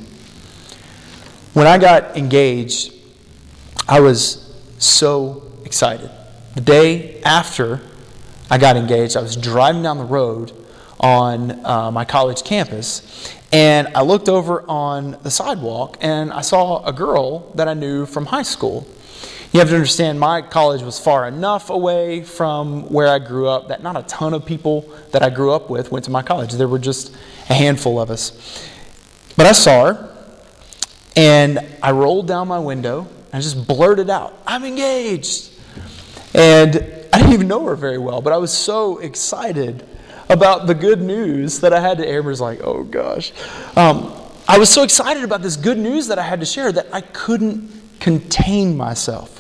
When 1.54 1.66
I 1.66 1.80
got 1.80 2.16
engaged, 2.16 2.94
I 3.88 4.00
was 4.02 4.56
so 4.78 5.52
excited. 5.66 6.12
The 6.54 6.62
day 6.62 7.20
after 7.24 7.82
I 8.52 8.60
got 8.60 8.78
engaged, 8.78 9.18
I 9.18 9.22
was 9.22 9.36
driving 9.36 9.82
down 9.82 9.98
the 9.98 10.06
road 10.06 10.52
on 11.00 11.66
uh, 11.66 11.90
my 11.90 12.06
college 12.06 12.44
campus, 12.44 13.34
and 13.52 13.88
I 13.96 14.02
looked 14.04 14.30
over 14.30 14.64
on 14.68 15.18
the 15.24 15.32
sidewalk 15.32 15.98
and 16.02 16.32
I 16.32 16.42
saw 16.42 16.86
a 16.86 16.94
girl 16.94 17.52
that 17.56 17.68
I 17.68 17.74
knew 17.74 18.06
from 18.06 18.28
high 18.28 18.44
school. 18.44 18.88
You 19.52 19.60
have 19.60 19.70
to 19.70 19.76
understand, 19.76 20.20
my 20.20 20.44
college 20.44 20.84
was 20.84 21.00
far 21.00 21.28
enough 21.28 21.72
away 21.72 22.22
from 22.22 22.84
where 22.90 23.08
I 23.08 23.18
grew 23.18 23.48
up 23.48 23.70
that 23.70 23.82
not 23.82 23.98
a 23.98 24.04
ton 24.04 24.36
of 24.36 24.46
people 24.46 24.88
that 25.12 25.24
I 25.24 25.32
grew 25.32 25.52
up 25.52 25.72
with 25.72 25.92
went 25.92 26.06
to 26.06 26.12
my 26.12 26.22
college. 26.22 26.54
There 26.54 26.68
were 26.68 26.78
just 26.78 27.16
a 27.50 27.56
handful 27.56 28.00
of 28.00 28.12
us. 28.12 28.68
But 29.36 29.48
I 29.48 29.54
saw 29.54 29.94
her, 29.94 30.16
and 31.16 31.66
I 31.82 31.92
rolled 31.92 32.28
down 32.28 32.48
my 32.48 32.60
window 32.60 33.08
and 33.32 33.36
I 33.36 33.40
just 33.42 33.68
blurted 33.68 34.10
out, 34.10 34.38
I'm 34.46 34.64
engaged. 34.66 35.52
And 36.34 36.76
I 37.12 37.18
didn't 37.18 37.34
even 37.34 37.48
know 37.48 37.66
her 37.66 37.76
very 37.76 37.98
well, 37.98 38.22
but 38.22 38.34
I 38.34 38.38
was 38.38 38.54
so 38.54 39.00
excited 39.00 39.84
about 40.30 40.68
the 40.68 40.76
good 40.76 41.02
news 41.02 41.60
that 41.62 41.74
I 41.74 41.80
had 41.80 41.98
to. 41.98 42.08
Amber's 42.08 42.40
like, 42.40 42.62
oh 42.62 42.84
gosh. 42.84 43.32
Um, 43.76 44.14
I 44.48 44.58
was 44.58 44.70
so 44.70 44.84
excited 44.84 45.24
about 45.24 45.42
this 45.42 45.58
good 45.58 45.78
news 45.78 46.08
that 46.08 46.20
I 46.20 46.24
had 46.24 46.40
to 46.40 46.46
share 46.46 46.72
that 46.72 46.88
I 46.94 47.02
couldn't 47.02 47.72
contain 48.00 48.78
myself. 48.78 49.36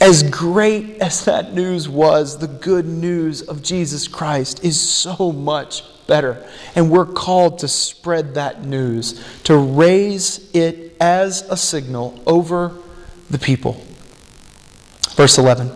As 0.00 0.22
great 0.22 0.98
as 1.02 1.26
that 1.26 1.52
news 1.52 1.88
was, 1.88 2.38
the 2.38 2.48
good 2.48 2.86
news 2.86 3.42
of 3.42 3.62
Jesus 3.62 4.08
Christ 4.08 4.64
is 4.64 4.80
so 4.80 5.30
much 5.30 5.84
better. 6.06 6.46
And 6.74 6.90
we're 6.90 7.06
called 7.06 7.58
to 7.60 7.68
spread 7.68 8.34
that 8.34 8.64
news, 8.64 9.22
to 9.44 9.56
raise 9.56 10.50
it 10.54 10.96
as 11.00 11.42
a 11.42 11.56
signal 11.56 12.18
over 12.26 12.76
the 13.28 13.38
people. 13.38 13.82
Verse 15.10 15.36
11. 15.36 15.68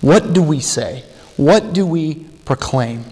What 0.00 0.32
do 0.32 0.42
we 0.42 0.60
say? 0.60 1.04
What 1.36 1.72
do 1.72 1.86
we 1.86 2.14
proclaim? 2.44 3.04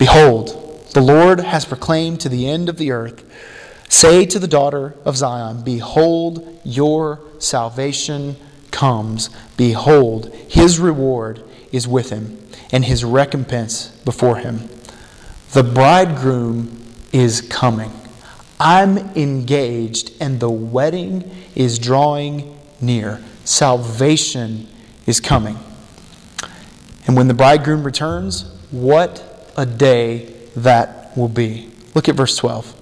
Behold, 0.00 0.88
the 0.94 1.02
Lord 1.02 1.40
has 1.40 1.66
proclaimed 1.66 2.22
to 2.22 2.30
the 2.30 2.48
end 2.48 2.70
of 2.70 2.78
the 2.78 2.90
earth. 2.90 3.22
Say 3.90 4.24
to 4.24 4.38
the 4.38 4.48
daughter 4.48 4.94
of 5.04 5.14
Zion, 5.14 5.60
Behold, 5.60 6.58
your 6.64 7.20
salvation 7.38 8.36
comes. 8.70 9.28
Behold, 9.58 10.34
his 10.48 10.78
reward 10.78 11.44
is 11.70 11.86
with 11.86 12.08
him, 12.08 12.48
and 12.72 12.86
his 12.86 13.04
recompense 13.04 13.88
before 14.06 14.38
him. 14.38 14.70
The 15.52 15.64
bridegroom 15.64 16.82
is 17.12 17.42
coming. 17.42 17.92
I'm 18.58 18.96
engaged, 19.14 20.12
and 20.18 20.40
the 20.40 20.48
wedding 20.48 21.30
is 21.54 21.78
drawing 21.78 22.58
near. 22.80 23.22
Salvation 23.44 24.66
is 25.04 25.20
coming. 25.20 25.58
And 27.06 27.18
when 27.18 27.28
the 27.28 27.34
bridegroom 27.34 27.84
returns, 27.84 28.50
what 28.70 29.29
a 29.56 29.66
day 29.66 30.32
that 30.56 31.16
will 31.16 31.28
be. 31.28 31.70
Look 31.94 32.08
at 32.08 32.14
verse 32.14 32.36
12. 32.36 32.76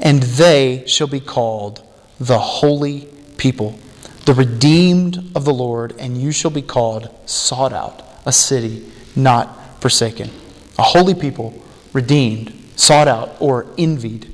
And 0.00 0.22
they 0.22 0.84
shall 0.86 1.06
be 1.08 1.20
called 1.20 1.82
the 2.20 2.38
holy 2.38 3.08
people, 3.36 3.78
the 4.26 4.34
redeemed 4.34 5.32
of 5.34 5.44
the 5.44 5.52
Lord, 5.52 5.94
and 5.98 6.20
you 6.20 6.32
shall 6.32 6.50
be 6.50 6.62
called 6.62 7.08
sought 7.26 7.72
out, 7.72 8.02
a 8.26 8.32
city 8.32 8.90
not 9.16 9.80
forsaken. 9.80 10.30
A 10.78 10.82
holy 10.82 11.14
people, 11.14 11.54
redeemed, 11.92 12.52
sought 12.76 13.08
out, 13.08 13.36
or 13.40 13.66
envied. 13.76 14.32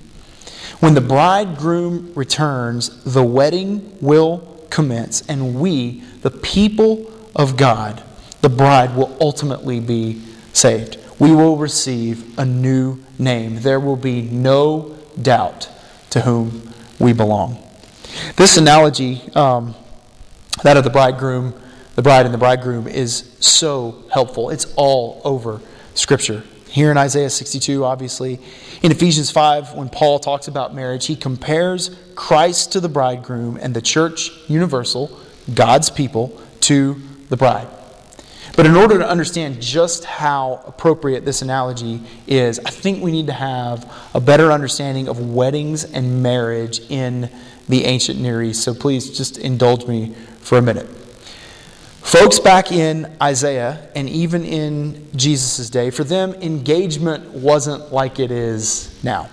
When 0.81 0.95
the 0.95 1.01
bridegroom 1.01 2.13
returns, 2.15 3.03
the 3.05 3.23
wedding 3.23 3.97
will 4.01 4.67
commence, 4.71 5.23
and 5.29 5.59
we, 5.59 6.03
the 6.21 6.31
people 6.31 7.11
of 7.35 7.57
God, 7.57 8.03
the 8.43 8.49
bride 8.51 8.95
will 8.95 9.17
ultimately 9.21 9.81
be 9.81 10.23
saved. 10.55 10.99
We 11.19 11.33
will 11.35 11.57
receive 11.57 12.39
a 12.39 12.45
new 12.45 12.99
name. 13.19 13.61
There 13.61 13.79
will 13.79 13.97
be 13.97 14.23
no 14.23 14.97
doubt 15.21 15.69
to 16.11 16.23
whom 16.23 16.73
we 16.99 17.13
belong. 17.13 17.59
This 18.37 18.57
analogy, 18.57 19.23
um, 19.35 19.75
that 20.63 20.77
of 20.77 20.85
the 20.85 20.91
bridegroom, 20.91 21.55
the 21.95 22.03
bride 22.03 22.25
and 22.25 22.35
the 22.35 22.39
bridegroom, 22.39 22.89
is 22.89 23.37
so 23.41 24.05
helpful. 24.13 24.51
It's 24.51 24.73
all 24.77 25.21
over 25.25 25.61
Scripture. 25.95 26.43
Here 26.69 26.91
in 26.91 26.99
Isaiah 26.99 27.31
62, 27.31 27.85
obviously. 27.85 28.41
In 28.83 28.91
Ephesians 28.91 29.31
5, 29.31 29.75
when 29.75 29.89
Paul 29.89 30.19
talks 30.19 30.49
about 30.49 30.75
marriage, 30.75 31.07
he 31.07 31.15
compares 31.15 31.97
Christ 32.17 32.73
to 32.73 32.81
the 32.81 32.89
bridegroom 32.89 33.59
and 33.61 33.75
the 33.75 33.83
church 33.83 34.31
universal, 34.49 35.21
God's 35.55 35.91
people, 35.91 36.41
to 36.63 37.01
the 37.29 37.37
bride. 37.37 37.69
But 38.57 38.67
in 38.67 38.77
order 38.77 38.99
to 38.99 39.09
understand 39.09 39.61
just 39.61 40.05
how 40.05 40.63
appropriate 40.67 41.25
this 41.25 41.43
analogy 41.43 42.01
is, 42.27 42.61
I 42.61 42.71
think 42.71 43.03
we 43.03 43.11
need 43.11 43.27
to 43.27 43.33
have 43.33 43.93
a 44.15 44.21
better 44.21 44.53
understanding 44.53 45.09
of 45.09 45.19
weddings 45.19 45.85
and 45.85 46.23
marriage 46.23 46.81
in 46.89 47.31
the 47.69 47.85
ancient 47.85 48.21
Near 48.21 48.43
East. 48.43 48.63
So 48.63 48.73
please 48.73 49.17
just 49.17 49.39
indulge 49.39 49.87
me 49.87 50.15
for 50.41 50.59
a 50.59 50.63
minute. 50.63 50.87
Folks 52.05 52.39
back 52.39 52.71
in 52.71 53.17
Isaiah 53.21 53.89
and 53.97 54.09
even 54.09 54.45
in 54.45 55.09
Jesus' 55.17 55.69
day, 55.69 55.91
for 55.91 56.05
them, 56.05 56.35
engagement 56.35 57.31
wasn't 57.31 57.93
like 57.93 58.21
it 58.21 58.31
is 58.31 59.03
now. 59.03 59.29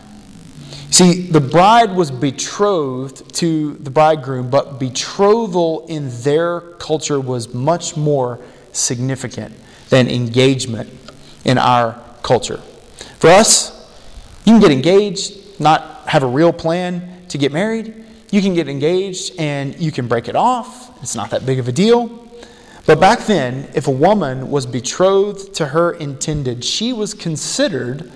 See, 0.90 1.22
the 1.22 1.42
bride 1.42 1.96
was 1.96 2.10
betrothed 2.10 3.36
to 3.36 3.76
the 3.76 3.90
bridegroom, 3.90 4.50
but 4.50 4.80
betrothal 4.80 5.86
in 5.88 6.10
their 6.22 6.62
culture 6.62 7.20
was 7.20 7.54
much 7.54 7.96
more 7.96 8.40
significant. 8.72 9.54
than 9.92 10.08
engagement 10.08 10.90
in 11.44 11.58
our 11.58 12.02
culture. 12.24 12.58
For 13.20 13.30
us, 13.30 13.78
you 14.46 14.54
can 14.54 14.62
get 14.62 14.72
engaged, 14.72 15.60
not 15.60 16.08
have 16.08 16.24
a 16.24 16.28
real 16.28 16.54
plan 16.54 17.26
to 17.28 17.38
get 17.38 17.52
married. 17.52 17.94
You 18.32 18.42
can 18.42 18.54
get 18.54 18.68
engaged 18.68 19.34
and 19.38 19.78
you 19.80 19.92
can 19.92 20.08
break 20.08 20.28
it 20.28 20.36
off. 20.36 20.98
It's 21.04 21.14
not 21.14 21.30
that 21.32 21.46
big 21.46 21.60
of 21.60 21.68
a 21.68 21.72
deal. 21.72 22.08
But 22.86 23.00
back 23.00 23.20
then, 23.26 23.70
if 23.76 23.88
a 23.88 23.92
woman 23.92 24.50
was 24.50 24.66
betrothed 24.66 25.54
to 25.56 25.68
her 25.68 25.92
intended, 25.92 26.64
she 26.64 26.94
was 26.94 27.14
considered 27.14 28.10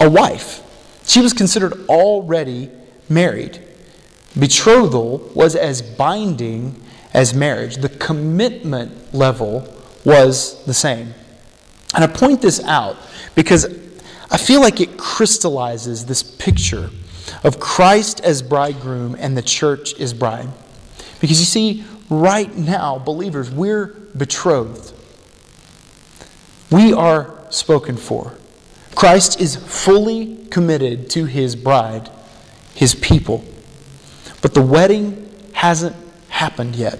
a 0.00 0.10
wife. 0.10 0.62
She 1.06 1.20
was 1.20 1.32
considered 1.32 1.74
already 1.88 2.70
married. 3.08 3.62
Betrothal 4.38 5.18
was 5.34 5.54
as 5.54 5.82
binding 5.82 6.82
as 7.12 7.34
marriage. 7.34 7.76
The 7.76 7.88
commitment 7.90 9.14
level 9.14 9.74
was 10.08 10.64
the 10.64 10.72
same. 10.72 11.12
And 11.94 12.02
I 12.02 12.06
point 12.06 12.40
this 12.40 12.64
out 12.64 12.96
because 13.34 13.66
I 14.30 14.38
feel 14.38 14.62
like 14.62 14.80
it 14.80 14.96
crystallizes 14.96 16.06
this 16.06 16.22
picture 16.22 16.88
of 17.44 17.60
Christ 17.60 18.20
as 18.22 18.40
bridegroom 18.40 19.16
and 19.18 19.36
the 19.36 19.42
church 19.42 20.00
as 20.00 20.14
bride. 20.14 20.48
Because 21.20 21.38
you 21.38 21.44
see, 21.44 21.84
right 22.08 22.54
now, 22.56 22.98
believers, 22.98 23.50
we're 23.50 23.88
betrothed. 24.16 24.94
We 26.70 26.94
are 26.94 27.44
spoken 27.50 27.98
for. 27.98 28.32
Christ 28.94 29.38
is 29.42 29.56
fully 29.56 30.46
committed 30.46 31.10
to 31.10 31.26
his 31.26 31.54
bride, 31.54 32.08
his 32.74 32.94
people. 32.94 33.44
But 34.40 34.54
the 34.54 34.62
wedding 34.62 35.30
hasn't 35.52 35.96
happened 36.30 36.76
yet. 36.76 36.98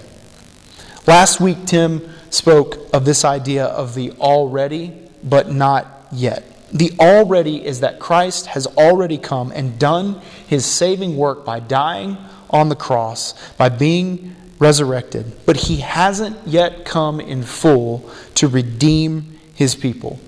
Last 1.07 1.41
week, 1.41 1.65
Tim 1.65 2.07
spoke 2.29 2.77
of 2.93 3.05
this 3.05 3.25
idea 3.25 3.65
of 3.65 3.95
the 3.95 4.11
already, 4.13 4.93
but 5.23 5.51
not 5.51 6.07
yet. 6.11 6.43
The 6.71 6.93
already 6.99 7.65
is 7.65 7.79
that 7.79 7.99
Christ 7.99 8.47
has 8.47 8.67
already 8.67 9.17
come 9.17 9.51
and 9.51 9.79
done 9.79 10.21
his 10.47 10.65
saving 10.65 11.17
work 11.17 11.43
by 11.43 11.59
dying 11.59 12.17
on 12.49 12.69
the 12.69 12.75
cross, 12.75 13.33
by 13.53 13.69
being 13.69 14.35
resurrected, 14.59 15.33
but 15.45 15.55
he 15.55 15.77
hasn't 15.77 16.37
yet 16.45 16.85
come 16.85 17.19
in 17.19 17.43
full 17.43 18.09
to 18.35 18.47
redeem 18.47 19.39
his 19.55 19.73
people. 19.73 20.19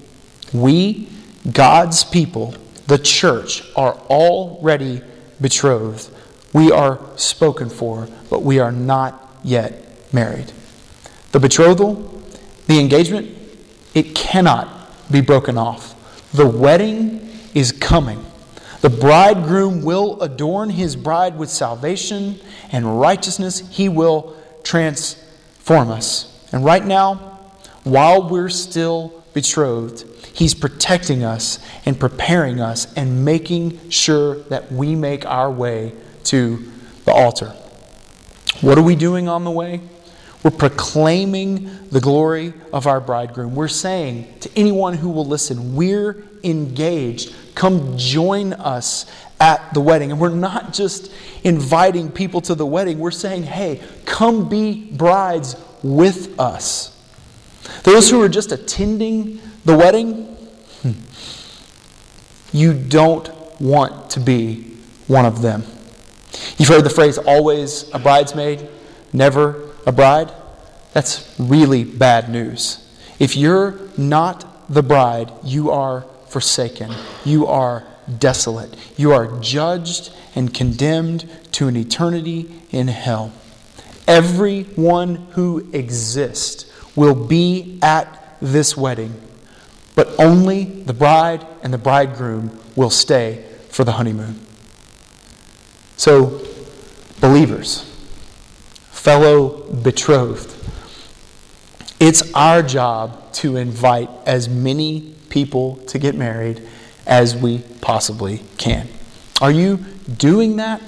We, 0.54 1.10
God's 1.52 2.04
people, 2.04 2.56
the 2.88 2.98
church, 2.98 3.64
are 3.76 3.94
already 4.10 5.02
betrothed. 5.40 6.10
We 6.54 6.72
are 6.72 7.00
spoken 7.18 7.70
for, 7.70 8.08
but 8.30 8.42
we 8.42 8.60
are 8.60 8.72
not 8.72 9.38
yet 9.44 9.74
married. 10.14 10.52
The 11.32 11.40
betrothal, 11.40 11.96
the 12.68 12.80
engagement, 12.80 13.38
it 13.94 14.16
cannot 14.16 15.12
be 15.12 15.22
broken 15.22 15.58
off. 15.58 15.96
The 16.32 16.48
wedding 16.48 17.30
is 17.54 17.72
coming. 17.72 18.26
The 18.82 18.90
bridegroom 18.90 19.84
will 19.84 20.22
adorn 20.22 20.72
his 20.72 20.96
bride 20.96 21.38
with 21.38 21.50
salvation 21.50 22.40
and 22.72 23.00
righteousness. 23.00 23.60
He 23.70 23.90
will 23.90 24.36
transform 24.64 25.90
us. 25.90 26.28
And 26.52 26.66
right 26.66 26.84
now, 26.84 27.16
while 27.84 28.28
we're 28.28 28.50
still 28.50 29.24
betrothed, 29.34 30.06
he's 30.34 30.54
protecting 30.54 31.24
us 31.24 31.60
and 31.86 32.00
preparing 32.00 32.60
us 32.60 32.92
and 32.96 33.24
making 33.24 33.90
sure 33.90 34.36
that 34.44 34.72
we 34.72 34.96
make 34.96 35.26
our 35.26 35.52
way 35.52 35.94
to 36.26 36.72
the 37.06 37.12
altar. 37.12 37.54
What 38.62 38.78
are 38.78 38.84
we 38.84 38.96
doing 38.96 39.28
on 39.28 39.44
the 39.44 39.52
way? 39.52 39.82
We're 40.44 40.52
proclaiming 40.52 41.70
the 41.90 42.00
glory 42.00 42.54
of 42.74 42.88
our 42.88 43.00
bridegroom. 43.00 43.54
We're 43.54 43.68
saying 43.68 44.34
to 44.40 44.50
anyone 44.56 44.96
who 44.96 45.10
will 45.10 45.26
listen, 45.26 45.76
we're 45.76 46.24
engaged. 46.44 47.36
Come 47.54 47.96
join 47.98 48.54
us 48.54 49.06
at 49.40 49.74
the 49.74 49.82
wedding. 49.82 50.12
And 50.12 50.20
we're 50.20 50.30
not 50.30 50.74
just 50.74 51.12
inviting 51.44 52.12
people 52.12 52.42
to 52.42 52.56
the 52.56 52.66
wedding, 52.66 53.00
we're 53.00 53.12
saying, 53.12 53.44
hey, 53.44 53.82
come 54.06 54.50
be 54.50 54.92
brides 54.92 55.56
with 55.84 56.40
us. 56.40 56.98
Those 57.84 58.10
who 58.10 58.22
are 58.22 58.30
just 58.30 58.52
attending 58.52 59.42
the 59.66 59.78
wedding, 59.78 60.26
hmm, 60.82 60.92
you 62.56 62.74
don't 62.74 63.30
want 63.60 64.10
to 64.12 64.20
be 64.20 64.76
one 65.08 65.26
of 65.26 65.42
them. 65.42 65.64
You've 66.58 66.70
heard 66.70 66.84
the 66.84 66.90
phrase, 66.90 67.18
always 67.18 67.90
a 67.94 68.00
bridesmaid, 68.00 68.68
never 69.14 69.71
a 69.86 69.92
bride? 69.92 70.32
That's 70.94 71.34
really 71.40 71.84
bad 71.84 72.30
news. 72.30 72.88
If 73.20 73.36
you're 73.36 73.80
not 73.98 74.46
the 74.68 74.84
bride, 74.84 75.32
you 75.44 75.72
are 75.72 76.06
forsaken. 76.28 76.92
You 77.26 77.48
are 77.48 77.86
desolate. 78.20 78.76
You 78.98 79.12
are 79.12 79.40
judged 79.40 80.14
and 80.36 80.54
condemned 80.54 81.30
to 81.54 81.68
an 81.68 81.78
eternity 81.78 82.50
in 82.72 82.88
hell. 82.88 83.32
Everyone 84.08 85.16
who 85.32 85.70
exists 85.72 86.72
will 86.96 87.16
be 87.16 87.80
at 87.82 88.38
this 88.42 88.76
wedding, 88.76 89.14
but 89.96 90.20
only 90.20 90.64
the 90.66 90.94
bride 90.94 91.46
and 91.62 91.74
the 91.74 91.78
bridegroom 91.78 92.60
will 92.76 92.90
stay 92.90 93.46
for 93.70 93.84
the 93.84 93.94
honeymoon. 93.94 94.40
So, 95.96 96.46
believers, 97.20 97.91
fellow 99.02 99.64
betrothed, 99.82 100.56
it's 102.00 102.32
our 102.36 102.62
job 102.62 103.34
to 103.34 103.56
invite 103.58 104.08
as 104.28 104.48
many 104.48 105.16
people 105.30 105.78
to 105.88 105.98
get 105.98 106.14
married 106.14 106.62
as 107.08 107.36
we 107.36 107.58
possibly 107.82 108.38
can. 108.60 108.88
Are 109.42 109.50
you 109.50 109.78
doing 110.18 110.58
that? 110.58 110.84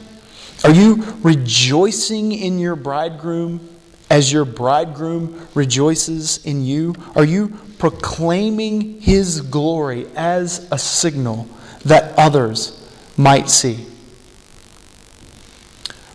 Are 0.64 0.70
you 0.70 1.04
rejoicing 1.24 2.34
in 2.34 2.60
your 2.60 2.76
bridegroom 2.76 3.68
as 4.12 4.32
your 4.32 4.46
bridegroom 4.46 5.48
rejoices 5.56 6.38
in 6.46 6.64
you? 6.64 6.94
Are 7.16 7.26
you 7.26 7.58
proclaiming 7.80 9.02
his 9.02 9.42
glory 9.42 10.06
as 10.16 10.68
a 10.72 10.78
signal 10.78 11.48
that 11.86 12.14
others 12.16 12.80
might 13.18 13.50
see? 13.50 13.88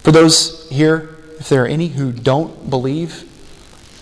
For 0.04 0.12
those 0.12 0.68
here, 0.70 1.17
if 1.38 1.48
there 1.48 1.64
are 1.64 1.68
any 1.68 1.88
who 1.88 2.12
don't 2.12 2.68
believe, 2.68 3.24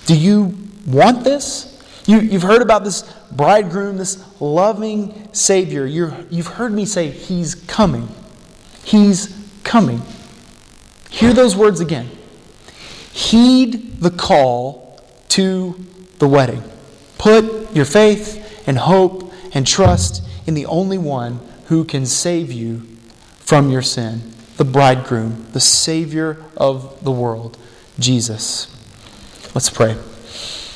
do 0.06 0.16
you 0.16 0.56
want 0.86 1.24
this? 1.24 1.72
You, 2.06 2.20
you've 2.20 2.42
heard 2.42 2.62
about 2.62 2.84
this 2.84 3.02
bridegroom, 3.32 3.98
this 3.98 4.22
loving 4.40 5.28
Savior. 5.32 5.84
you 5.86 6.26
you've 6.30 6.46
heard 6.46 6.72
me 6.72 6.86
say, 6.86 7.10
He's 7.10 7.54
coming. 7.54 8.08
He's 8.84 9.36
coming. 9.64 10.00
Hear 11.10 11.32
those 11.32 11.56
words 11.56 11.80
again. 11.80 12.08
Heed 13.12 14.00
the 14.00 14.10
call 14.10 15.00
to 15.30 15.84
the 16.18 16.28
wedding. 16.28 16.62
Put 17.18 17.74
your 17.74 17.84
faith 17.84 18.64
and 18.66 18.78
hope 18.78 19.32
and 19.52 19.66
trust 19.66 20.22
in 20.46 20.54
the 20.54 20.66
only 20.66 20.98
one 20.98 21.40
who 21.66 21.84
can 21.84 22.06
save 22.06 22.52
you 22.52 22.82
from 23.38 23.70
your 23.70 23.82
sin 23.82 24.35
the 24.56 24.64
bridegroom, 24.64 25.46
the 25.52 25.60
Savior 25.60 26.42
of 26.56 27.02
the 27.04 27.12
world, 27.12 27.58
Jesus. 27.98 28.72
Let's 29.54 29.70
pray. 29.70 29.96